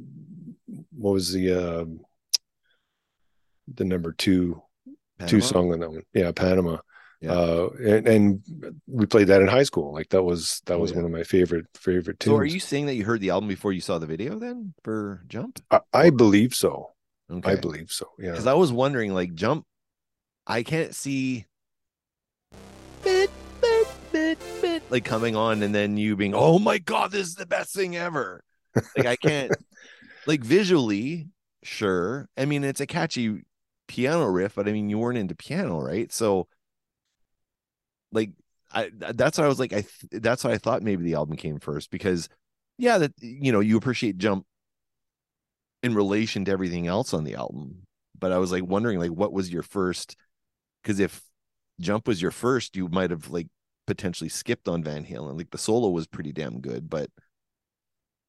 [1.14, 1.84] was the uh,
[3.74, 4.62] the number two
[5.26, 5.46] two Panama?
[5.46, 6.02] song on that one?
[6.12, 6.78] Yeah, Panama.
[7.20, 7.32] Yeah.
[7.32, 9.92] Uh, and, and we played that in high school.
[9.92, 10.98] Like that was that was yeah.
[10.98, 12.32] one of my favorite favorite tunes.
[12.32, 14.38] So, are you saying that you heard the album before you saw the video?
[14.38, 16.92] Then for Jump, I, I believe so.
[17.30, 17.52] okay.
[17.52, 18.06] I believe so.
[18.18, 18.30] Yeah.
[18.30, 19.66] because I was wondering, like Jump,
[20.46, 21.44] I can't see
[23.02, 27.28] bit, bit, bit, bit, like coming on, and then you being, oh my god, this
[27.28, 28.42] is the best thing ever.
[28.96, 29.52] Like I can't,
[30.26, 31.28] like visually,
[31.62, 32.30] sure.
[32.38, 33.42] I mean, it's a catchy
[33.90, 36.12] piano riff, but I mean, you weren't into piano, right?
[36.12, 36.48] So,
[38.12, 38.30] like,
[38.72, 39.72] I that's what I was like.
[39.72, 42.28] I th- that's what I thought maybe the album came first because,
[42.78, 44.46] yeah, that you know you appreciate Jump
[45.82, 47.86] in relation to everything else on the album,
[48.18, 50.16] but I was like wondering like what was your first
[50.82, 51.22] because if
[51.80, 53.48] Jump was your first, you might have like
[53.86, 55.36] potentially skipped on Van Halen.
[55.38, 57.10] Like the solo was pretty damn good, but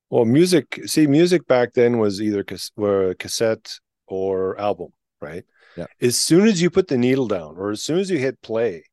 [0.09, 0.81] Well, music.
[0.85, 2.45] See, music back then was either
[2.75, 4.91] were cassette or album,
[5.21, 5.45] right?
[5.77, 5.85] Yeah.
[6.01, 8.83] As soon as you put the needle down, or as soon as you hit play,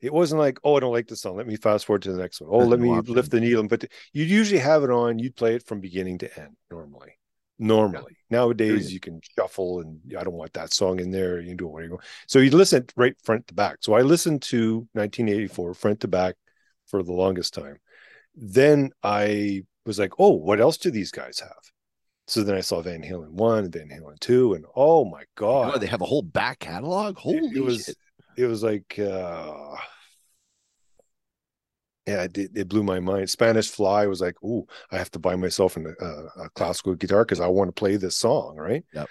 [0.00, 1.36] it wasn't like, oh, I don't like this song.
[1.36, 2.50] Let me fast forward to the next one.
[2.52, 5.20] Oh, let me lift the needle But you'd usually have it on.
[5.20, 7.18] You'd play it from beginning to end normally.
[7.58, 8.90] Normally, nowadays Period.
[8.90, 11.40] you can shuffle, and I don't want that song in there.
[11.40, 12.02] You can do what you want.
[12.26, 13.76] So you listen right front to back.
[13.80, 16.34] So I listened to 1984 front to back
[16.86, 17.78] for the longest time.
[18.34, 21.71] Then I was like, oh, what else do these guys have?
[22.28, 25.72] So then I saw Van Halen one, and Van Halen two, and oh my god,
[25.74, 27.16] oh, they have a whole back catalog.
[27.16, 27.96] Holy it, it was shit.
[28.36, 29.74] it was like uh
[32.06, 35.36] yeah it, it blew my mind spanish fly was like ooh i have to buy
[35.36, 39.08] myself an, uh, a classical guitar because i want to play this song right Yep.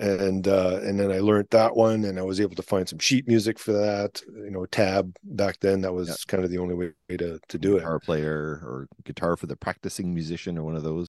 [0.00, 2.98] and uh and then i learned that one and i was able to find some
[2.98, 6.16] sheet music for that you know tab back then that was Yep.
[6.26, 9.56] kind of the only way to to do it guitar player or guitar for the
[9.56, 11.06] practicing musician or one of those.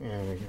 [0.00, 0.40] You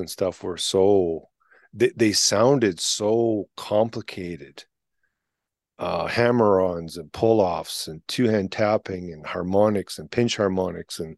[0.00, 1.28] and stuff were so
[1.72, 4.64] they, they sounded so complicated
[5.78, 11.16] uh hammer-ons and pull-offs and two-hand tapping and harmonics and pinch harmonics and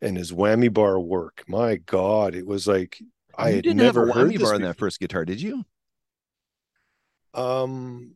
[0.00, 2.98] and his whammy bar work my god it was like
[3.38, 5.64] i had never have a heard whammy bar on that first guitar, did you?
[7.34, 8.14] um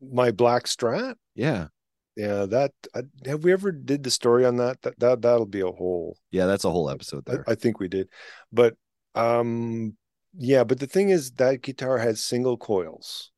[0.00, 1.68] my black strat Yeah.
[2.16, 5.60] yeah that I, have we ever did the story on that that, that that'll be
[5.60, 7.44] a whole Yeah, that's a whole episode I, there.
[7.48, 8.08] I think we did
[8.52, 8.74] but
[9.16, 9.96] um
[10.38, 13.30] yeah but the thing is that guitar had single coils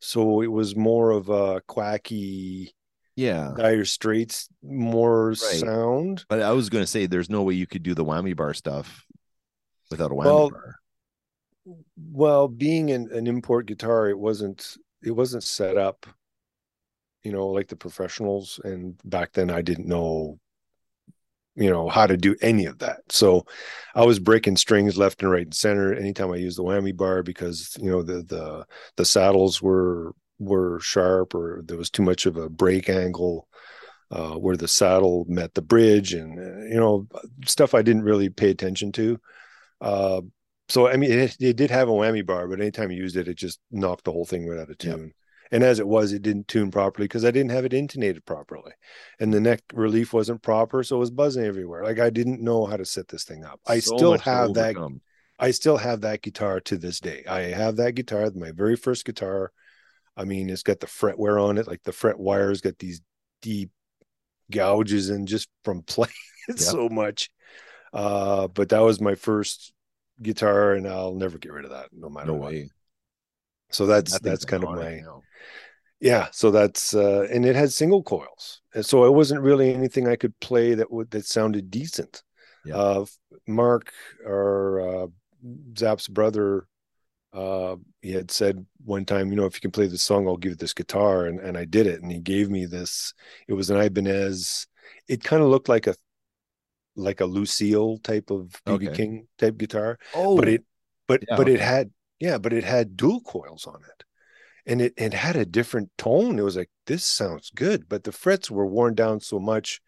[0.00, 2.74] so it was more of a quacky
[3.14, 3.52] yeah.
[3.56, 7.82] dire straits more sound But I was going to say there's no way you could
[7.82, 9.04] do the whammy bar stuff
[9.90, 10.76] without a whammy Well, bar.
[12.10, 16.06] well being an, an import guitar it wasn't it wasn't set up
[17.22, 20.38] you know like the professionals and back then i didn't know
[21.54, 23.00] you know how to do any of that.
[23.10, 23.46] So
[23.94, 27.22] i was breaking strings left and right and center anytime i used the whammy bar
[27.22, 32.26] because you know the the the saddles were were sharp or there was too much
[32.26, 33.48] of a break angle
[34.10, 37.06] uh, where the saddle met the bridge and uh, you know
[37.46, 39.18] stuff i didn't really pay attention to.
[39.80, 40.22] Uh,
[40.68, 43.28] so I mean, it, it did have a whammy bar, but anytime you used it,
[43.28, 45.12] it just knocked the whole thing right out of tune.
[45.52, 48.72] And as it was, it didn't tune properly because I didn't have it intonated properly,
[49.20, 51.84] and the neck relief wasn't proper, so it was buzzing everywhere.
[51.84, 53.60] Like I didn't know how to set this thing up.
[53.66, 54.78] I So still have that.
[55.38, 57.24] I still have that guitar to this day.
[57.28, 59.52] I have that guitar, my very first guitar.
[60.16, 63.00] I mean, it's got the fret wear on it, like the fret wires got these
[63.42, 63.70] deep
[64.50, 66.12] gouges in just from playing
[66.48, 66.68] it Yep.
[66.70, 67.30] so much.
[67.92, 69.72] Uh, but that was my first
[70.22, 72.54] guitar, and I'll never get rid of that, no matter No what.
[72.54, 72.70] way.
[73.72, 75.22] So that's that's kind of my now.
[76.00, 76.28] yeah.
[76.32, 80.16] So that's uh, and it had single coils, and so it wasn't really anything I
[80.16, 82.22] could play that would that sounded decent.
[82.64, 82.76] Yeah.
[82.76, 83.06] Uh,
[83.46, 83.92] Mark
[84.24, 85.06] or uh,
[85.76, 86.66] Zap's brother,
[87.32, 90.36] uh, he had said one time, you know, if you can play this song, I'll
[90.36, 93.14] give you this guitar, and and I did it, and he gave me this.
[93.48, 94.66] It was an Ibanez.
[95.08, 95.94] It kind of looked like a
[96.94, 98.96] like a Lucille type of BB Okay.
[98.96, 100.64] King type guitar, Oh, but it
[101.08, 101.90] but Yeah, but it had
[102.26, 104.04] yeah but it had dual coils on it
[104.64, 108.12] and it, it had a different tone it was like this sounds good but the
[108.22, 109.80] frets were worn down so much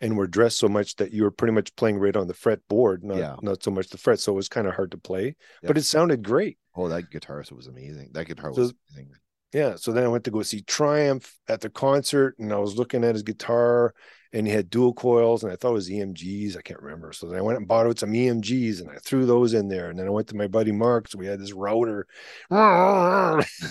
[0.00, 3.02] and were dressed so much that you were pretty much playing right on the fretboard
[3.02, 3.36] not Yeah.
[3.42, 5.26] not so much the fret so it was kind of hard to play
[5.62, 5.68] Yep.
[5.68, 8.08] but it sounded great oh, that guitarist was amazing.
[8.14, 9.12] That guitar So- was amazing.
[9.52, 12.76] Yeah so then i went to go see triumph at the concert and i was
[12.76, 13.94] looking at his guitar
[14.32, 17.26] and he had dual coils and i thought it was emgs i can't remember so
[17.26, 19.98] then i went and bought out some emgs and i threw those in there and
[19.98, 22.06] then i went to my buddy mark's we had this router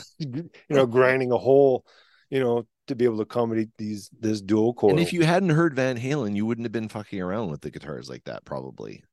[0.20, 1.86] you know grinding a hole
[2.30, 4.92] you know to be able to accommodate these this dual coil.
[4.92, 7.72] And if you hadn't heard Van Halen, you wouldn't have been fucking around with the
[7.72, 9.04] guitars like that, probably.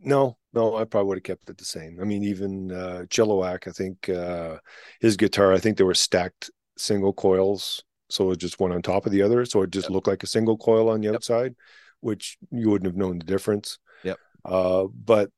[0.00, 1.98] No, no, I probably would have kept it the same.
[2.00, 4.58] I mean, even uh Chilliwack, I think uh
[5.00, 8.82] his guitar, I think they were stacked single coils, so it was just one on
[8.82, 11.54] top of the other, so it just looked like a single coil on the outside,
[12.00, 13.78] which you wouldn't have known the difference.
[14.04, 14.18] Yep.
[14.44, 15.30] Uh, but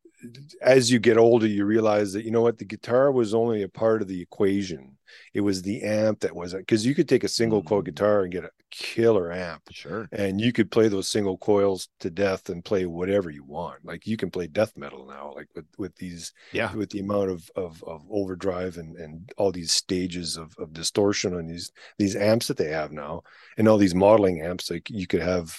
[0.61, 3.69] as you get older, you realize that you know what the guitar was only a
[3.69, 4.98] part of the equation.
[5.35, 7.87] It was the amp that was because you could take a single coil Mhm.
[7.87, 10.09] guitar and get a killer amp Sure.
[10.13, 14.07] and you could play those single coils to death and play whatever you want like
[14.07, 16.75] you can play death metal now like with with these Yeah.
[16.75, 21.35] with the amount of of, of overdrive and and all these stages of, of distortion
[21.35, 23.23] on these these amps that they have now
[23.57, 25.57] and all these modeling amps like you could have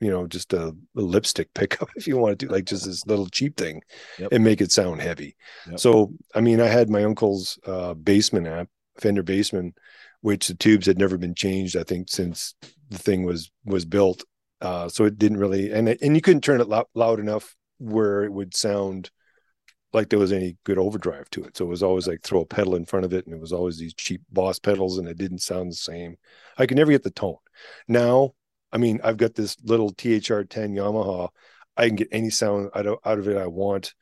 [0.00, 3.06] you know just a, a lipstick pickup if you want to do like just this
[3.06, 3.80] little cheap thing
[4.18, 4.28] Yep.
[4.32, 5.36] and make it sound heavy.
[5.68, 5.80] Yep.
[5.80, 8.68] so i mean i had my uncle's uh basement amp
[9.00, 9.76] fender basement
[10.20, 12.54] which the tubes had never been changed i think since
[12.90, 14.24] the thing was was built
[14.60, 18.24] uh so it didn't really and and you couldn't turn it loud, loud enough where
[18.24, 19.10] it would sound
[19.94, 21.56] like there was any good overdrive to it.
[21.56, 23.52] So it was always like throw a pedal in front of it and it was
[23.54, 26.16] always these cheap boss pedals and it didn't sound the same.
[26.58, 27.36] I could never get the tone.
[27.86, 28.32] Now
[28.72, 31.28] i mean i've got this little thr10 yamaha.
[31.76, 33.94] I can get any sound out of, out of it i want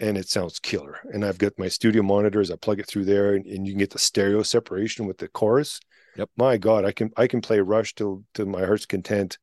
[0.00, 0.98] and it sounds killer.
[1.12, 2.50] And i've got my studio monitors.
[2.50, 5.28] I plug it through there and, and you can get the stereo separation with the
[5.28, 5.80] chorus.
[6.16, 6.30] Yep.
[6.36, 9.38] my god i can i can play rush till to my heart's content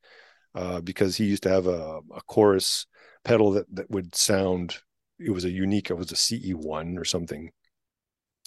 [0.55, 2.87] uh, because he used to have a, a chorus
[3.23, 4.77] pedal that that would sound
[5.19, 7.51] it was a unique it was a ce1 or something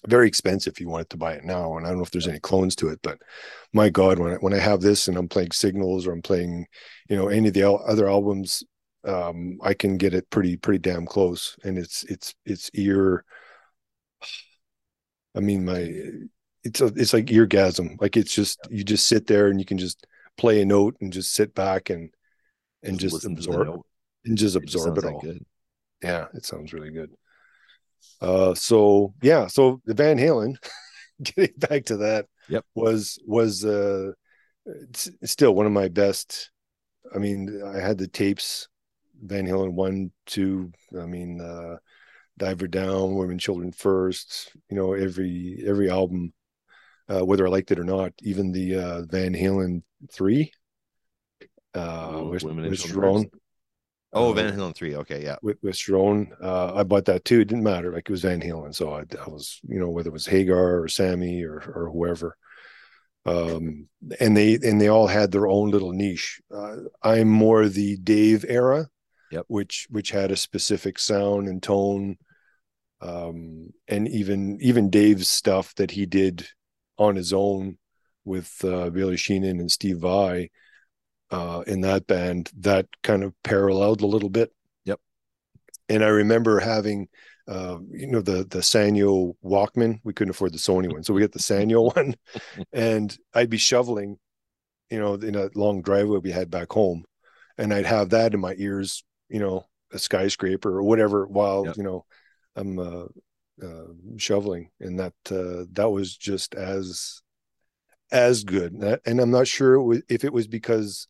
[0.07, 2.29] very expensive if you wanted to buy it now and i don't know if there's
[2.29, 3.19] any clones to it but
[3.73, 6.67] my god when I, when i have this and i'm playing signals or i'm playing
[7.09, 8.63] you know any of the al- other albums
[9.05, 13.25] um i can get it pretty pretty damn close and it's it's it's ear
[15.35, 15.93] i mean my
[16.63, 19.79] it's a, it's like eargasm like it's just you just sit there and you can
[19.79, 22.11] just play a note and just sit back and
[22.83, 23.81] and just, the absorb
[24.25, 25.21] and just It absorb sounds it all.
[25.21, 25.45] good.
[26.03, 27.11] yeah it sounds really good
[28.21, 30.57] uh so yeah so the van halen
[31.23, 32.65] getting back to that Yep.
[32.75, 34.13] was was uh
[35.25, 36.51] still one of my best
[37.15, 38.69] i mean i had the tapes
[39.23, 41.77] van halen one two i mean uh
[42.37, 46.33] diver down women children first you know every every album
[47.09, 50.51] uh whether i liked it or not even the uh van halen three
[51.75, 53.31] uh Ooh, with, Women and with Children Cherone.
[53.31, 53.44] First.
[54.15, 54.95] Oh, Uh, Van Halen three.
[54.97, 55.37] Okay, yeah.
[55.43, 56.31] with with Cherone.
[56.41, 57.41] Uh, I bought that too.
[57.41, 57.93] It didn't matter.
[57.93, 60.81] Like it was Van Halen, so I, I was you know whether it was Hagar
[60.83, 62.37] or Sammy or or whoever.
[63.27, 63.89] Um,
[64.21, 66.41] and they and they all had their own little niche.
[66.55, 68.89] Uh, I'm more the Dave era,
[69.31, 69.45] Yep.
[69.49, 72.19] which which had a specific sound and tone.
[73.01, 76.47] Um, and even even Dave's stuff that he did
[76.99, 77.79] on his own
[78.25, 80.51] with uh, Billy Sheehan and Steve Vai
[81.35, 84.53] uh, in that band that kind of paralleled a little bit.
[84.85, 85.01] Yep.
[85.89, 87.09] And I remember having,
[87.49, 89.99] uh, you know, the the Sanyo Walkman.
[90.05, 92.14] We couldn't afford the Sony one, so we got the Sanyo one,
[92.72, 94.18] and I'd be shoveling,
[94.91, 97.05] you know, in a long driveway we had back home,
[97.59, 101.76] and I'd have that in my ears, you know, a skyscraper or whatever, while Yep.
[101.76, 102.05] you know,
[102.57, 103.07] I'm uh,
[103.62, 107.22] uh, shoveling, and that uh, that was just as
[108.11, 108.72] as good.
[109.05, 111.09] And I'm not sure if it was because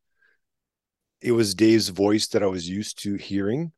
[1.24, 3.72] it was Dave's voice that I was used to hearing.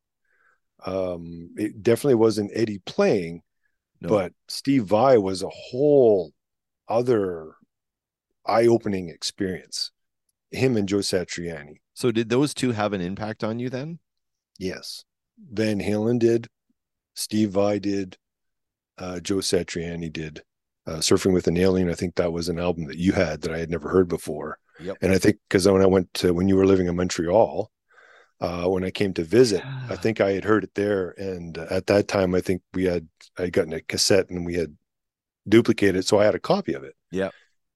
[0.85, 3.43] Um, it definitely wasn't Eddie playing,
[4.01, 4.09] No.
[4.09, 6.33] but Steve Vai was a whole
[6.89, 7.53] other
[8.45, 9.93] eye-opening experience.
[10.51, 11.77] Him and Joe Satriani.
[11.95, 14.01] So did those two have an impact on you then?
[14.59, 15.05] Yes.
[15.39, 16.49] Van Halen did,
[17.15, 18.19] Steve Vai did,
[18.99, 20.43] uh, Joe Satriani did.
[20.87, 23.53] Uh, Surfing with an Alien, I think that was an album that you had that
[23.53, 24.59] I had never heard before.
[24.81, 24.99] Yep.
[25.01, 27.71] And I think because when I went to when you were living in Montreal,
[28.41, 31.11] uh, when I came to visit, I think I had heard it there.
[31.17, 33.09] And uh, at that time, I think we had
[33.39, 34.77] I had gotten a cassette and we had
[35.49, 36.95] duplicated, it, so I had a copy of it.
[37.11, 37.31] Yeah.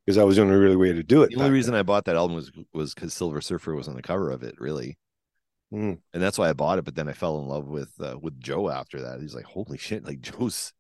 [0.05, 1.31] Because that was the only really way to do it.
[1.31, 4.03] The only reason I bought that album was was because Silver Surfer was on the
[4.03, 4.99] cover of it, really.
[5.73, 5.99] Mm.
[6.13, 6.85] and that's why I bought it.
[6.85, 9.21] But then I fell in love with uh, with Joe after that.
[9.21, 10.05] He's like, holy shit!
[10.05, 10.73] Like Joe's,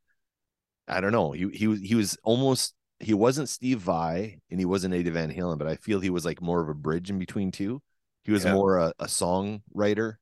[0.91, 1.33] I don't know.
[1.33, 5.33] He he was he was almost he wasn't Steve Vai and he wasn't Eddie Van
[5.33, 7.81] Halen, but I feel he was like more of a bridge in between two.
[8.25, 8.55] He was Yeah.
[8.55, 10.17] more a, a songwriter.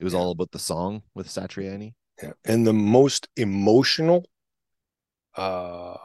[0.00, 0.20] It was Yeah.
[0.20, 1.94] all about the song with Satriani.
[2.22, 2.32] Yeah.
[2.44, 4.24] And the most emotional
[5.36, 5.96] uh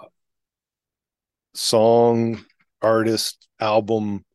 [1.53, 2.43] song
[2.81, 4.25] artist album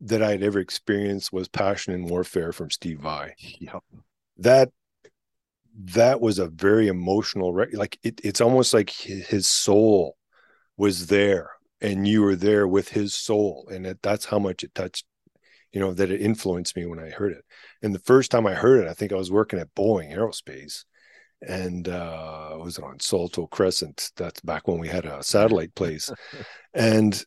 [0.00, 3.34] that I'd ever experienced was Passion and Warfare from Steve Vai.
[3.60, 3.82] Yep.
[4.38, 4.70] That
[5.84, 10.16] that was a very emotional re- like it, it's almost like his, his soul
[10.76, 11.50] was there
[11.80, 15.06] and you were there with his soul and it, that's how much it touched
[15.72, 17.44] you know that it influenced me when i heard it.
[17.82, 20.84] And the first time i heard it i think i was working at boeing aerospace
[21.46, 24.10] and uh was it on salto crescent.
[24.16, 26.10] That's back when we had a satellite place.
[26.74, 27.24] And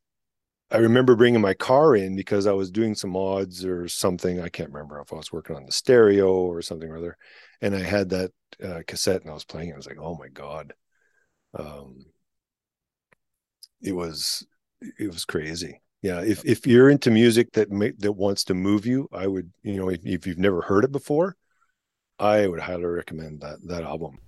[0.72, 4.40] i remember bringing my car in because i was doing some odds or something.
[4.40, 7.18] I can't remember if i was working on the stereo or something or other
[7.64, 8.32] and i had that
[8.64, 10.74] uh, cassette and i was playing it i was like oh my god.
[11.58, 12.06] Um
[13.82, 14.46] it was
[15.00, 15.82] it was crazy.
[16.02, 19.52] Yeah if if you're into music that ma- that wants to move you i would
[19.64, 21.36] you know if, if you've never heard it before
[22.20, 24.20] i would highly recommend that that album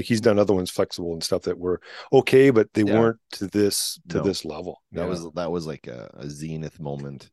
[0.00, 1.80] like he's done other ones Flex-Able and stuff that were
[2.12, 2.98] okay, but they Yeah.
[2.98, 4.22] weren't to this to No.
[4.24, 4.82] this level.
[4.92, 5.06] That Yeah.
[5.08, 7.30] was that was like a, a zenith moment.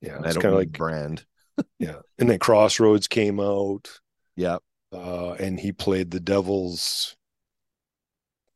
[0.00, 1.24] yeah, And it's kind of like brand.
[1.78, 2.00] yeah.
[2.18, 4.00] And then Crossroads came out,
[4.36, 4.58] Yeah.
[4.92, 7.16] uh, and he played the Devil's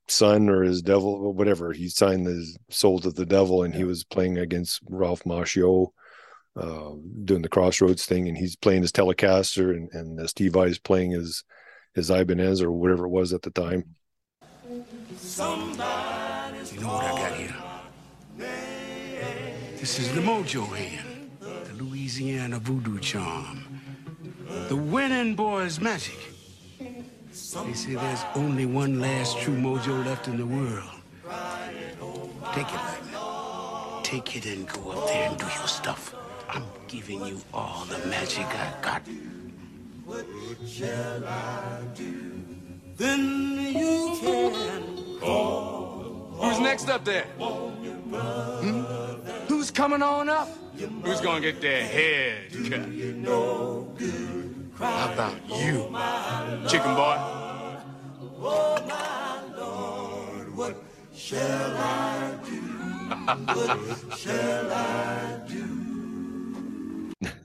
[0.09, 1.73] son or his devil, whatever.
[1.73, 5.89] He signed the soul to the devil, and he was playing against Ralph Macchio,
[6.57, 6.91] uh,
[7.25, 10.79] doing the Crossroads thing, and he's playing his Telecaster, and and uh, Steve Vai is
[10.79, 11.45] playing his
[11.95, 13.85] his Ibanez or whatever it was at the time.
[14.69, 14.85] You
[16.81, 17.55] know what I got here?
[19.79, 23.81] This is the Mojo hand, the Louisiana voodoo charm,
[24.69, 26.19] the winning boy's magic.
[26.79, 30.91] They say there's only one last true mojo left in the world.
[32.55, 34.03] Take it, Lightning.
[34.03, 36.15] Take it and go up there and do your stuff.
[36.49, 39.03] I'm giving you all the magic I got.
[42.97, 43.21] Then
[43.75, 44.53] you can
[46.41, 47.25] Who's next up there?
[47.25, 48.83] Hmm?
[49.49, 50.49] Who's coming on up?
[51.05, 52.89] Who's gonna get their head cut?
[54.79, 55.95] How about you,
[56.69, 57.17] chicken boy?
[65.49, 65.80] Do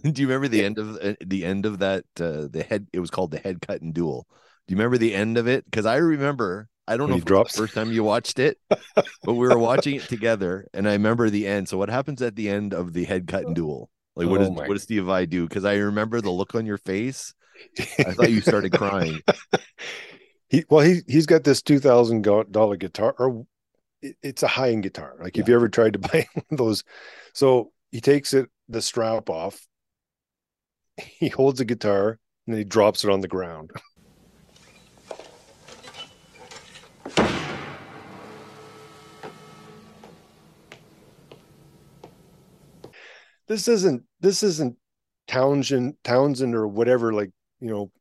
[0.16, 2.06] you remember the end of uh, the end of that?
[2.20, 2.88] Uh, the head.
[2.94, 4.28] It was called the head cut and duel.
[4.68, 5.66] Do you remember the end of it?
[5.66, 6.70] Because I remember.
[6.88, 8.60] I don't When know if it was the first time you watched it,
[9.26, 11.68] but we were watching it together, and I remember the end.
[11.68, 13.90] So what happens at the end of the head cut and duel?
[14.16, 15.48] Like what Oh does what does Steve Vai do?
[15.48, 17.34] Because I remember the look on your face.
[18.06, 19.24] I thought you started crying.
[20.50, 23.46] he well he he's got this two thousand dollar guitar or
[24.02, 25.16] it- it's a high end guitar.
[25.20, 26.84] Like if you ever tried to buy one of those,
[27.34, 29.66] so he takes it the strap off,
[31.20, 33.72] he holds a guitar and then he drops it on the ground.
[43.48, 44.76] This isn't this isn't
[45.28, 47.92] Townshend Townshend or whatever like you know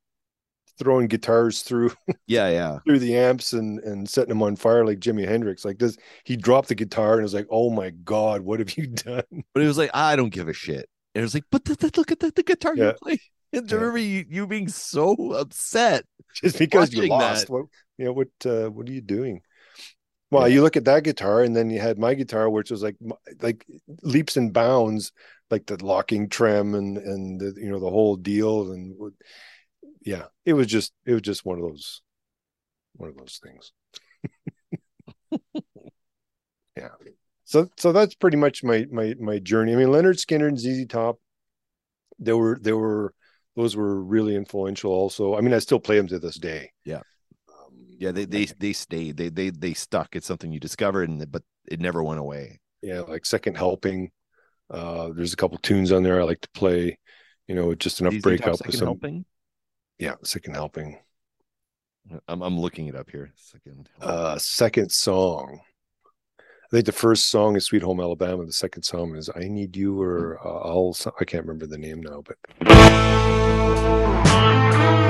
[0.78, 1.92] throwing guitars through
[2.26, 2.78] Yeah, yeah.
[2.86, 5.64] through the amps and and setting them on fire like Jimi Hendrix.
[5.64, 8.86] Like this, he dropped the guitar and was like, "Oh my god, what have you
[8.86, 10.88] done?" But he was like I don't give a shit.
[11.14, 12.84] And it was like, but th- th- look at the, the guitar Yeah.
[12.84, 13.18] you're playing.
[13.52, 13.76] And Yeah.
[13.76, 16.04] remember you, you being so upset.
[16.34, 17.52] Just because you lost, that.
[17.52, 17.66] what
[17.98, 19.42] you know, what uh, what are you doing?
[20.32, 22.96] Well, you look at that guitar, and then you had my guitar, which was like
[23.40, 23.64] like
[24.02, 25.12] leaps and bounds,
[25.52, 28.96] like the locking trim and and the, you know the whole deal, and
[30.04, 32.02] yeah, it was just it was just one of those
[32.96, 33.72] one of those things.
[36.76, 36.88] yeah.
[37.44, 39.72] So so that's pretty much my my my journey.
[39.72, 41.18] I mean, Lynyrd Skynyrd and ZZ Top,
[42.18, 43.14] they were they were
[43.56, 44.90] those were really influential.
[44.92, 46.72] Also, I mean, I still play them to this day.
[46.84, 47.02] Yeah.
[47.96, 49.16] Yeah, they they they stayed.
[49.16, 50.16] They they they stuck.
[50.16, 52.60] It's something you discovered, and but it never went away.
[52.82, 54.10] yeah like second helping
[54.70, 56.98] uh there's a couple tunes on there i like to play
[57.48, 59.24] you know just enough ZZ break Top up Second some helping.
[59.98, 60.98] yeah second helping
[62.28, 63.32] I'm I'm looking it up here.
[63.36, 63.88] Second.
[64.00, 65.60] uh second song
[66.74, 69.76] i think the first song is sweet home alabama the second song is i need
[69.76, 72.36] you or uh, i'll i can't remember the name now but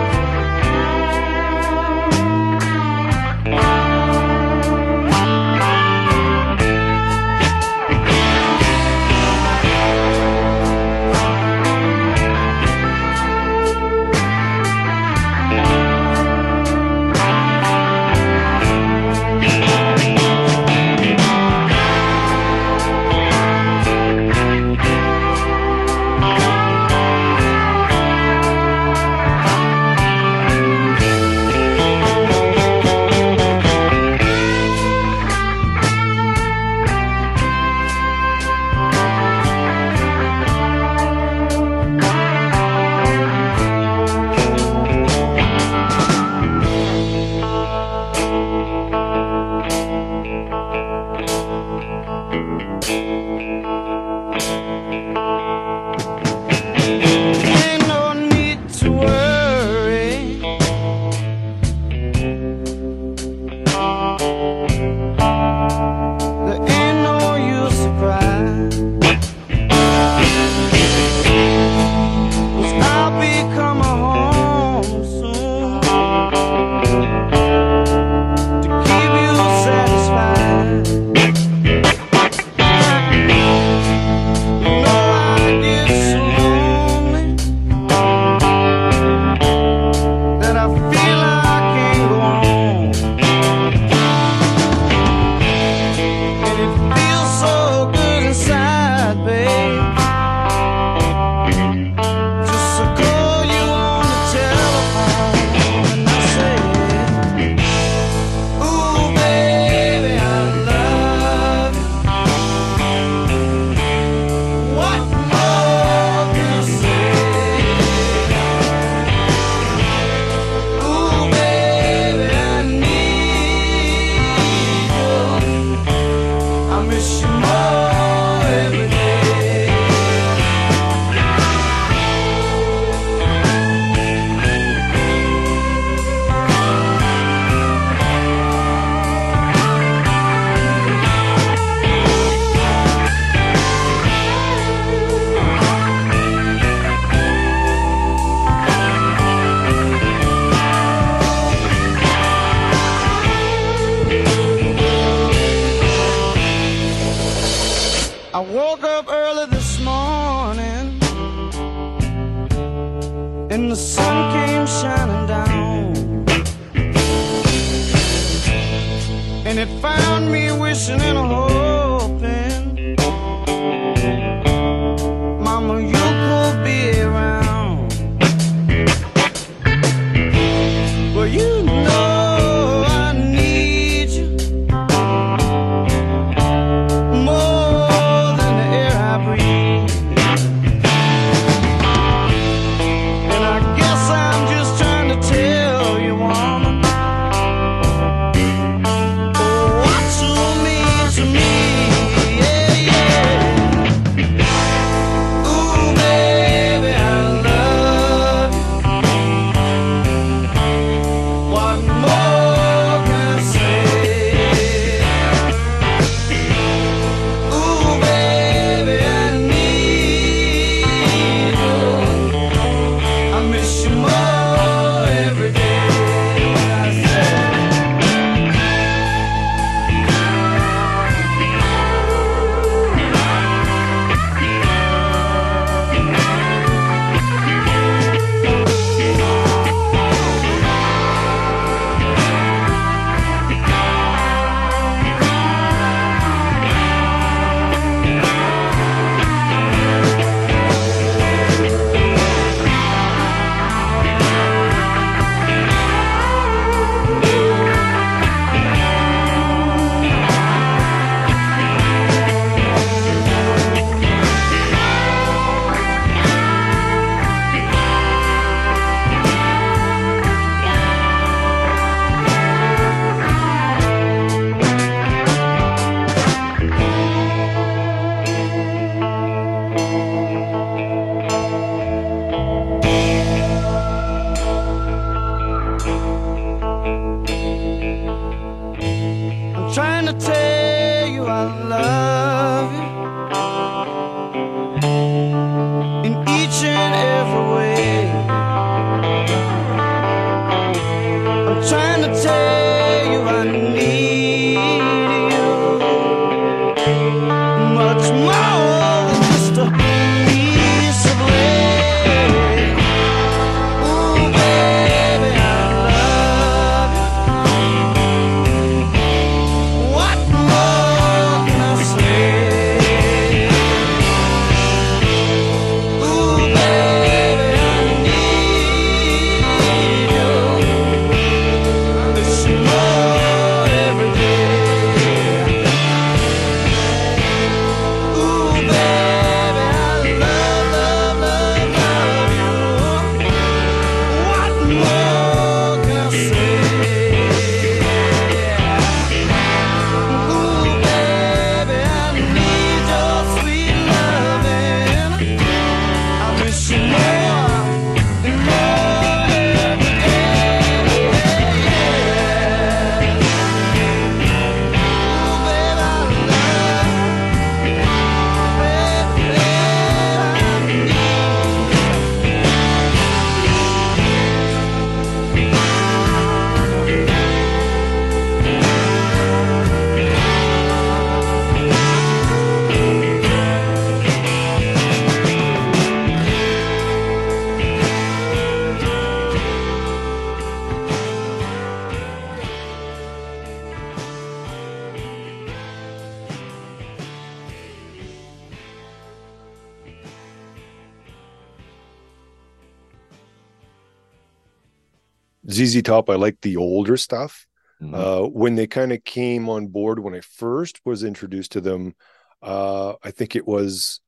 [405.75, 407.47] ZZ Top, I like the older stuff.
[407.83, 407.95] Mhm.
[407.95, 411.95] Uh, when they kind of came on board, when I first was introduced to them,
[412.43, 414.01] uh, I think it was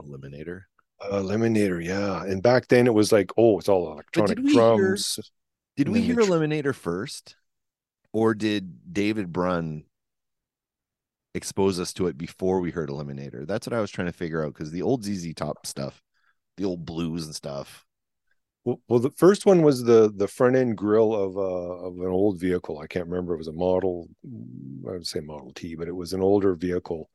[0.00, 0.62] Eliminator.
[1.00, 2.22] uh, Eliminator, yeah.
[2.24, 5.18] And back then it was like, oh, it's all electronic did we hear- drums.
[5.76, 7.36] Did we hear Eliminator first,
[8.12, 9.84] or did David Brun
[11.34, 13.44] expose us to it before we heard Eliminator?
[13.44, 16.00] That's what I was trying to figure out because the old ZZ Top stuff,
[16.56, 17.84] the old blues and stuff.
[18.64, 22.40] Well, the first one was the the front end grill of uh of an old
[22.40, 22.78] vehicle.
[22.78, 23.34] I can't remember.
[23.34, 24.08] It was a model.
[24.88, 27.10] I would say Model T, but it was an older vehicle.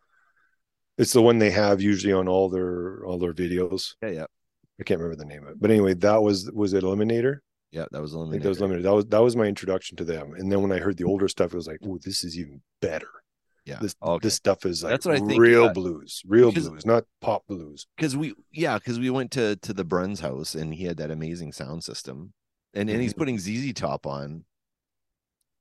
[0.97, 3.95] It's the one they have usually on all their all their videos.
[4.03, 4.25] Yeah, yeah,
[4.79, 7.37] I can't remember the name of it, but anyway, that was was it Eliminator.
[7.71, 7.85] yeah.
[7.91, 8.43] That was Eliminator.
[8.43, 8.83] that was limited.
[8.83, 10.33] That was that was my introduction to them.
[10.35, 12.61] And then when I heard the older stuff, it was like, oh, this is even
[12.81, 13.09] better.
[13.65, 13.79] Yeah.
[13.81, 14.25] This Okay.
[14.25, 17.45] this stuff is like That's what I think, real uh, blues, real blues, not pop
[17.47, 17.87] blues.
[17.95, 21.11] because we yeah because we went to to the Bruns house and he had that
[21.11, 22.33] amazing sound system
[22.73, 23.17] and and he's Mhm.
[23.17, 24.45] putting ZZ Top on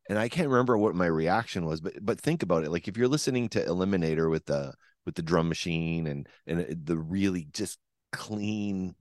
[0.09, 2.97] and I can't remember what my reaction was but but think about it like if
[2.97, 7.79] you're listening to Eliminator with the with the drum machine and and the really just
[8.13, 8.95] clean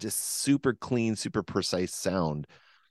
[0.00, 2.46] just super clean super precise sound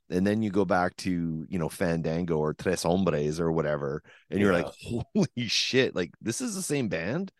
[0.09, 4.39] and then you go back to you know Fandango or Tres Hombres or whatever and
[4.39, 7.31] you're like holy shit like this is the same band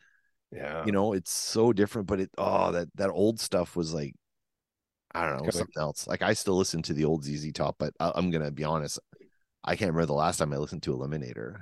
[0.52, 0.86] Yeah.
[0.86, 4.14] you know it's so different but it oh that that old stuff was like
[5.14, 7.94] i don't know something else like i still listen to the old zz top but
[8.00, 9.00] I, i'm gonna be honest
[9.64, 11.62] i can't remember the last time i listened to eliminator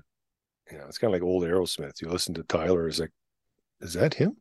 [0.72, 2.02] Yeah, it's kind of like old Aerosmith.
[2.02, 3.12] You listen to Tyler, it's like,
[3.82, 4.38] is that him?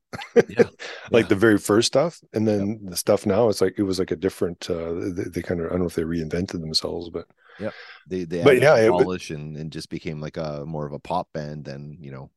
[0.49, 0.69] Yeah,
[1.11, 1.29] like yeah.
[1.29, 4.17] the very first stuff, and then the stuff now, it's like it was like a
[4.17, 4.69] different.
[4.71, 7.27] uh They, they kind of I don't know if they reinvented themselves, but
[7.59, 7.71] yeah,
[8.07, 10.93] they they But yeah, it- but- polish and, and just became like a more of
[10.93, 12.31] a pop band than you know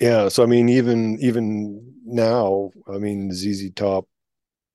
[0.00, 0.28] yeah.
[0.28, 4.06] So I mean, even even now, I mean, ZZ Top.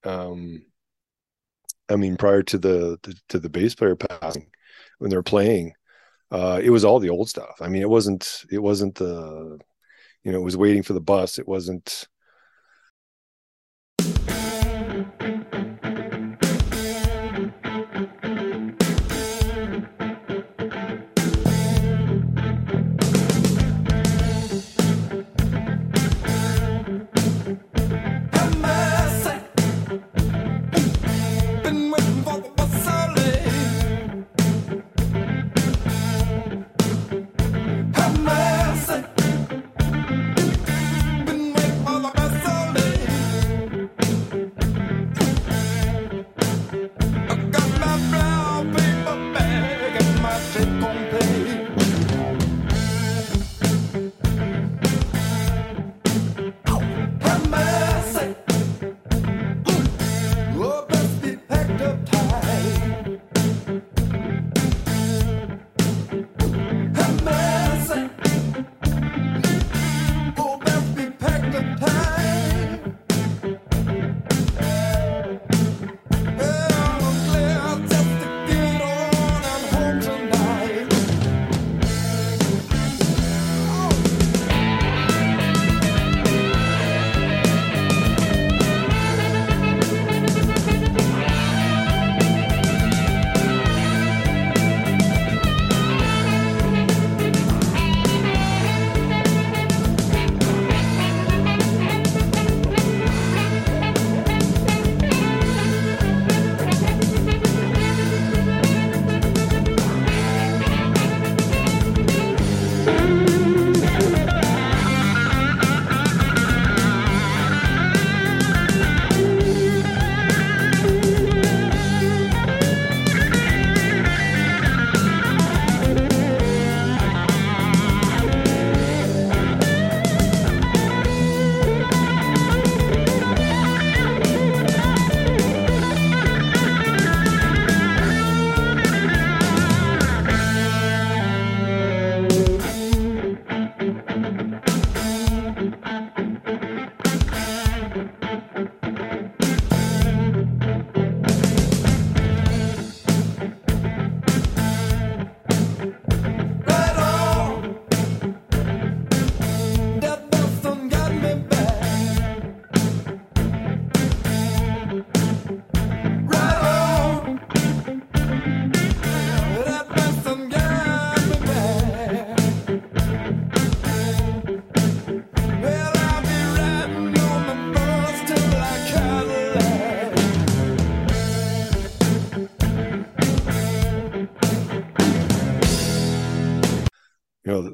[0.03, 0.65] Um,
[1.89, 4.49] I mean, prior to the, the to the bass player passing,
[4.99, 5.73] when they're playing,
[6.31, 7.57] uh, it was all the old stuff.
[7.61, 9.59] I mean, it wasn't it wasn't the,
[10.23, 11.39] you know, it was waiting for the bus.
[11.39, 12.07] It wasn't.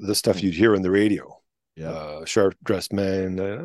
[0.07, 1.33] The, stuff you'd hear on the radio.
[1.75, 1.89] Yeah.
[1.91, 3.61] uh sharp dressed man uh,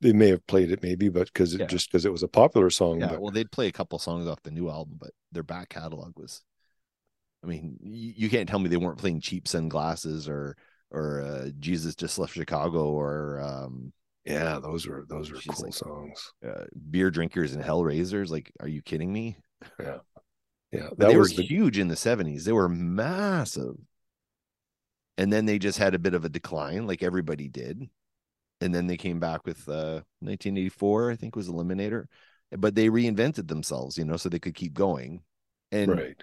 [0.00, 1.66] they may have played it maybe but because Yeah.
[1.66, 4.28] just because it was a popular song yeah but well they'd play a couple songs
[4.28, 6.42] off the new album but their back catalog was
[7.42, 10.56] i mean you, you can't tell me they weren't playing cheap sunglasses or
[10.92, 13.92] or uh, jesus just left chicago or um
[14.24, 16.32] yeah those were those were cool like- songs.
[16.46, 19.36] uh, beer drinkers and hellraisers like are you kidding me?
[19.80, 19.98] Yeah.
[20.70, 23.74] Yeah that they was were the, huge in the 70s they were massive
[25.18, 27.88] and then they just had a bit of a decline like everybody did.
[28.60, 32.06] And then they came back with uh 1984 i think was eliminator.
[32.56, 35.22] But they reinvented themselves you know so they could keep going.
[35.70, 36.22] And right.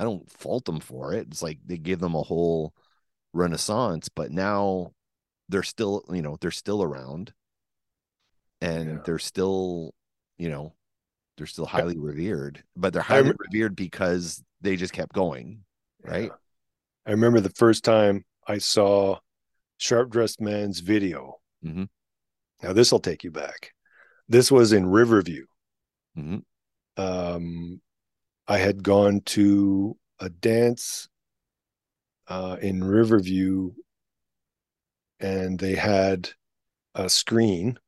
[0.00, 1.26] I don't fault them for it.
[1.30, 2.72] It's like they give them a whole
[3.32, 4.92] renaissance, but now
[5.48, 7.32] they're still, you know, they're still around.
[8.60, 8.98] And Yeah.
[9.04, 9.94] they're still,
[10.36, 10.74] you know,
[11.36, 15.64] they're still highly revered, but they're highly rem- revered because they just kept going,
[16.02, 16.32] right?
[17.08, 19.18] I remember the first time I saw
[19.78, 21.40] Sharp Dressed Man's video.
[21.64, 21.88] Mhm.
[22.62, 23.72] Now this will take you back.
[24.28, 25.46] This was in Riverview.
[26.14, 26.44] Mhm.
[26.98, 27.80] Um,
[28.46, 31.08] I had gone to a dance
[32.26, 33.72] uh, in Riverview,
[35.18, 36.28] and they had
[36.94, 37.78] a screen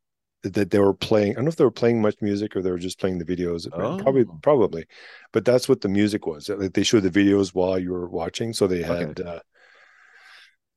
[0.43, 1.33] that, they were playing.
[1.33, 3.25] I don't know if they were playing much music or they were just playing the
[3.25, 3.71] videos.
[3.71, 4.39] Probably, Oh.
[4.43, 4.87] probably.
[5.33, 6.49] But that's what the music was.
[6.49, 9.07] Like they showed the videos while you were watching, so they Okay.
[9.07, 9.21] had.
[9.21, 9.41] Uh,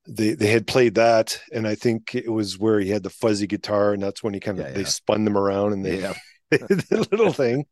[0.06, 3.48] they they had played that, and I think it was where he had the fuzzy
[3.48, 6.14] guitar, and that's when he kind of Yeah, they spun them around and they Yeah.
[6.52, 7.66] the little thing.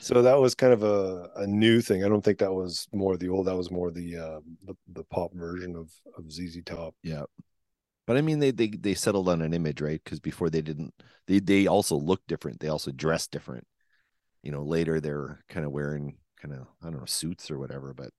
[0.00, 2.04] So that was kind of a, a new thing.
[2.04, 3.46] I don't think that was more the old.
[3.46, 6.94] That was more the uh, the, the pop version of of ZZ Top.
[7.02, 7.22] Yeah.
[8.10, 10.02] But I mean they they they settled on an image, right?
[10.02, 10.92] Because before they didn't
[11.28, 12.58] they they also look different.
[12.58, 13.68] They also dress different.
[14.42, 17.94] You know, later they're kind of wearing kind of I don't know, suits or whatever,
[17.94, 18.10] but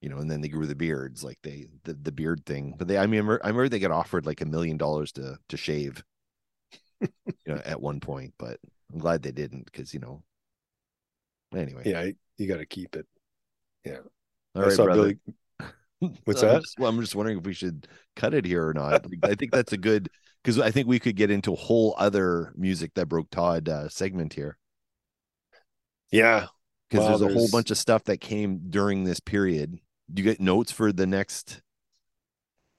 [0.00, 2.76] you know, and then they grew the beards, like they the, the beard thing.
[2.78, 5.10] But they I mean I remember, I remember they got offered like a million dollars
[5.14, 6.04] to to shave
[7.00, 7.08] you
[7.48, 8.60] know at one point, but
[8.92, 10.22] I'm glad they didn't because you know
[11.52, 11.82] anyway.
[11.86, 13.04] Yeah, you got to keep it.
[14.54, 15.02] All I right, saw brother.
[15.02, 15.34] Billy.
[16.24, 16.62] What's I'm that?
[16.62, 19.04] Just, well, I'm just wondering if we should cut it here or not.
[19.22, 20.08] I think that's a good
[20.42, 23.88] because I think we could get into a whole other music that broke Todd uh,
[23.88, 24.58] segment here
[26.10, 26.46] Yeah,
[26.88, 29.78] because Well, there's a whole bunch of stuff that came during this period.
[30.12, 31.62] Do you get notes for the next?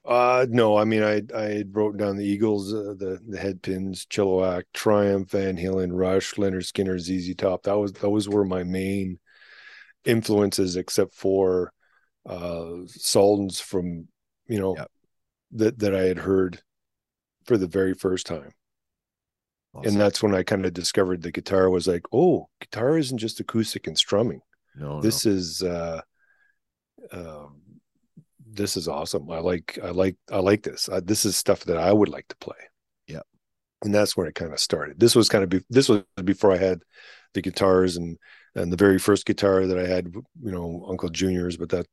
[0.04, 4.64] Uh no, I mean I I wrote down the Eagles, uh, the the Headpins, Chilliwack,
[4.72, 7.64] Triumph, Van Halen, Rush, Lynyrd Skynyrd, ZZ Top.
[7.64, 9.18] That was those were my main
[10.04, 11.72] influences, except for
[12.28, 14.08] uh Sultans from
[14.46, 14.90] you know Yep.
[15.52, 16.62] that that I had heard
[17.46, 18.52] for the very first time.
[19.74, 19.92] Awesome.
[19.92, 23.40] And that's when I kind of discovered the guitar was like, oh, guitar isn't just
[23.40, 24.40] acoustic and strumming.
[24.76, 26.00] no, this is uh
[27.12, 27.60] um
[28.52, 31.76] this is awesome i like i like i like this I, this is stuff that
[31.76, 32.56] i would like to play
[33.06, 33.20] Yeah,
[33.84, 36.52] and that's where it kind of started this was kind of be, this was before
[36.52, 36.82] i had
[37.34, 38.18] the guitars and
[38.54, 41.86] and the very first guitar that i had you know uncle junior's but that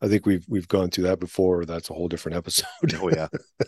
[0.00, 2.66] i think we've we've gone through that before that's a whole different episode
[2.96, 3.28] oh yeah,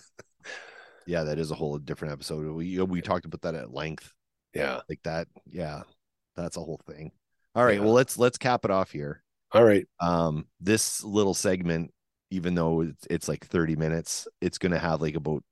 [1.07, 1.23] yeah.
[1.25, 2.47] That is a whole different episode.
[2.55, 4.13] We we talked about that at length,
[4.55, 5.29] yeah like that.
[5.47, 5.83] Yeah,
[6.37, 7.13] that's a whole thing.
[7.55, 7.85] All right, Yeah.
[7.85, 9.23] well let's let's cap it off here.
[9.53, 11.93] all right um this little segment
[12.33, 15.45] even though it's, it's like 30 minutes it's going to have like about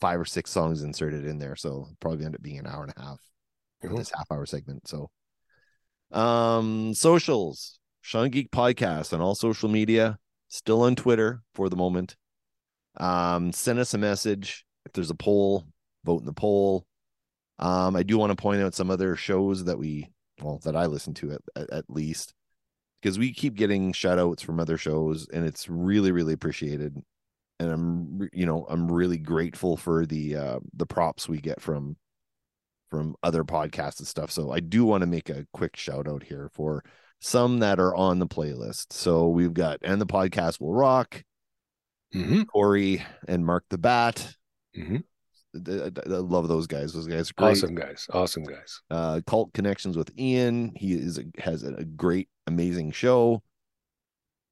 [0.00, 2.92] five or six songs inserted in there so probably end up being an hour and
[2.96, 3.18] a half
[3.84, 3.96] Mhm.
[3.98, 5.10] this half hour segment so
[6.12, 10.18] um socials sean geek podcast on all social media
[10.48, 12.16] still on twitter for the moment.
[12.98, 15.66] Um send us a message if there's a poll
[16.04, 16.86] vote in the poll.
[17.58, 20.10] Um i do want to point out some other shows that we
[20.40, 22.34] well that i listen to at, at, at least
[23.02, 26.96] because we keep getting shout outs from other shows and it's really really appreciated.
[27.58, 31.96] And i'm you know i'm really grateful for the uh the props we get from
[32.90, 34.30] from other podcasts and stuff.
[34.30, 36.84] So i do want to make a quick shout out here for
[37.20, 38.92] some that are on the playlist.
[38.92, 41.24] So we've got and the podcast will rock
[42.14, 42.42] mm-hmm.
[42.42, 44.34] corey and mark the bat.
[44.76, 45.02] Mhm.
[45.54, 46.92] I, love those guys.
[46.92, 47.50] Those guys are great.
[47.52, 48.06] Awesome guys.
[48.12, 48.82] Awesome guys.
[48.90, 50.72] Uh cult connections with ian.
[50.76, 53.42] He is a, has a, a great amazing show.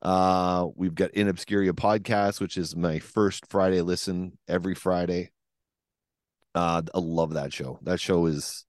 [0.00, 5.30] Uh we've got in obscuria podcast which is my first friday listen every friday
[6.54, 7.78] uh i love that show.
[7.82, 8.64] That show is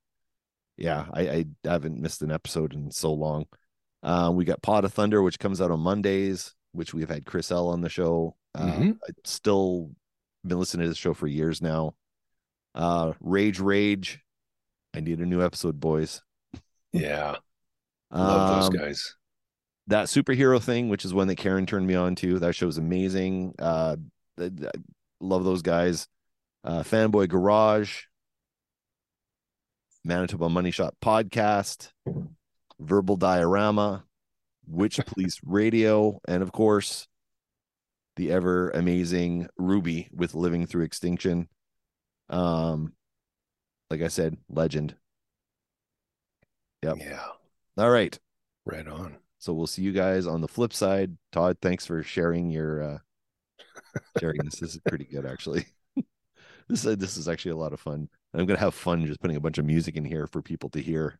[0.77, 3.45] yeah i i haven't missed an episode in so long.
[4.03, 7.51] Uh we got pot of thunder which comes out on mondays which we've had chris
[7.51, 8.35] l on the show.
[8.53, 8.97] Uh Mhm.
[9.07, 9.91] i still
[10.45, 11.95] been listening to the show for years now.
[12.73, 14.21] Uh rage rage.
[14.93, 16.21] I need a new episode boys.
[16.93, 17.35] Yeah.
[18.11, 19.15] Love those Um, guys.
[19.87, 23.53] that superhero thing which is one that karen turned me on to that show's amazing.
[23.59, 23.95] Uh
[24.37, 24.71] th- th-
[25.21, 26.07] love those guys
[26.65, 28.03] uh fanboy garage
[30.03, 31.91] manitoba money shot podcast
[32.79, 34.03] verbal diorama
[34.67, 37.07] witch police radio and of course
[38.17, 41.47] the ever amazing ruby with living through extinction
[42.29, 42.91] um
[43.89, 44.95] like i said legend
[46.83, 47.23] yep yeah
[47.77, 48.19] all right
[48.65, 49.15] right on
[49.45, 51.15] so we'll see you guys on the flip side.
[51.31, 52.97] Todd, thanks for sharing your uh
[54.19, 54.55] sharing this.
[54.55, 55.67] This is pretty good actually.
[56.67, 58.09] this is this is actually a lot of fun.
[58.33, 60.79] I'm gonna have fun just putting a bunch of music in here for people to
[60.81, 61.19] hear.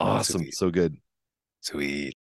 [0.00, 0.42] Oh, Awesome.
[0.42, 0.54] sweet.
[0.54, 0.96] So good.
[1.60, 2.16] sweet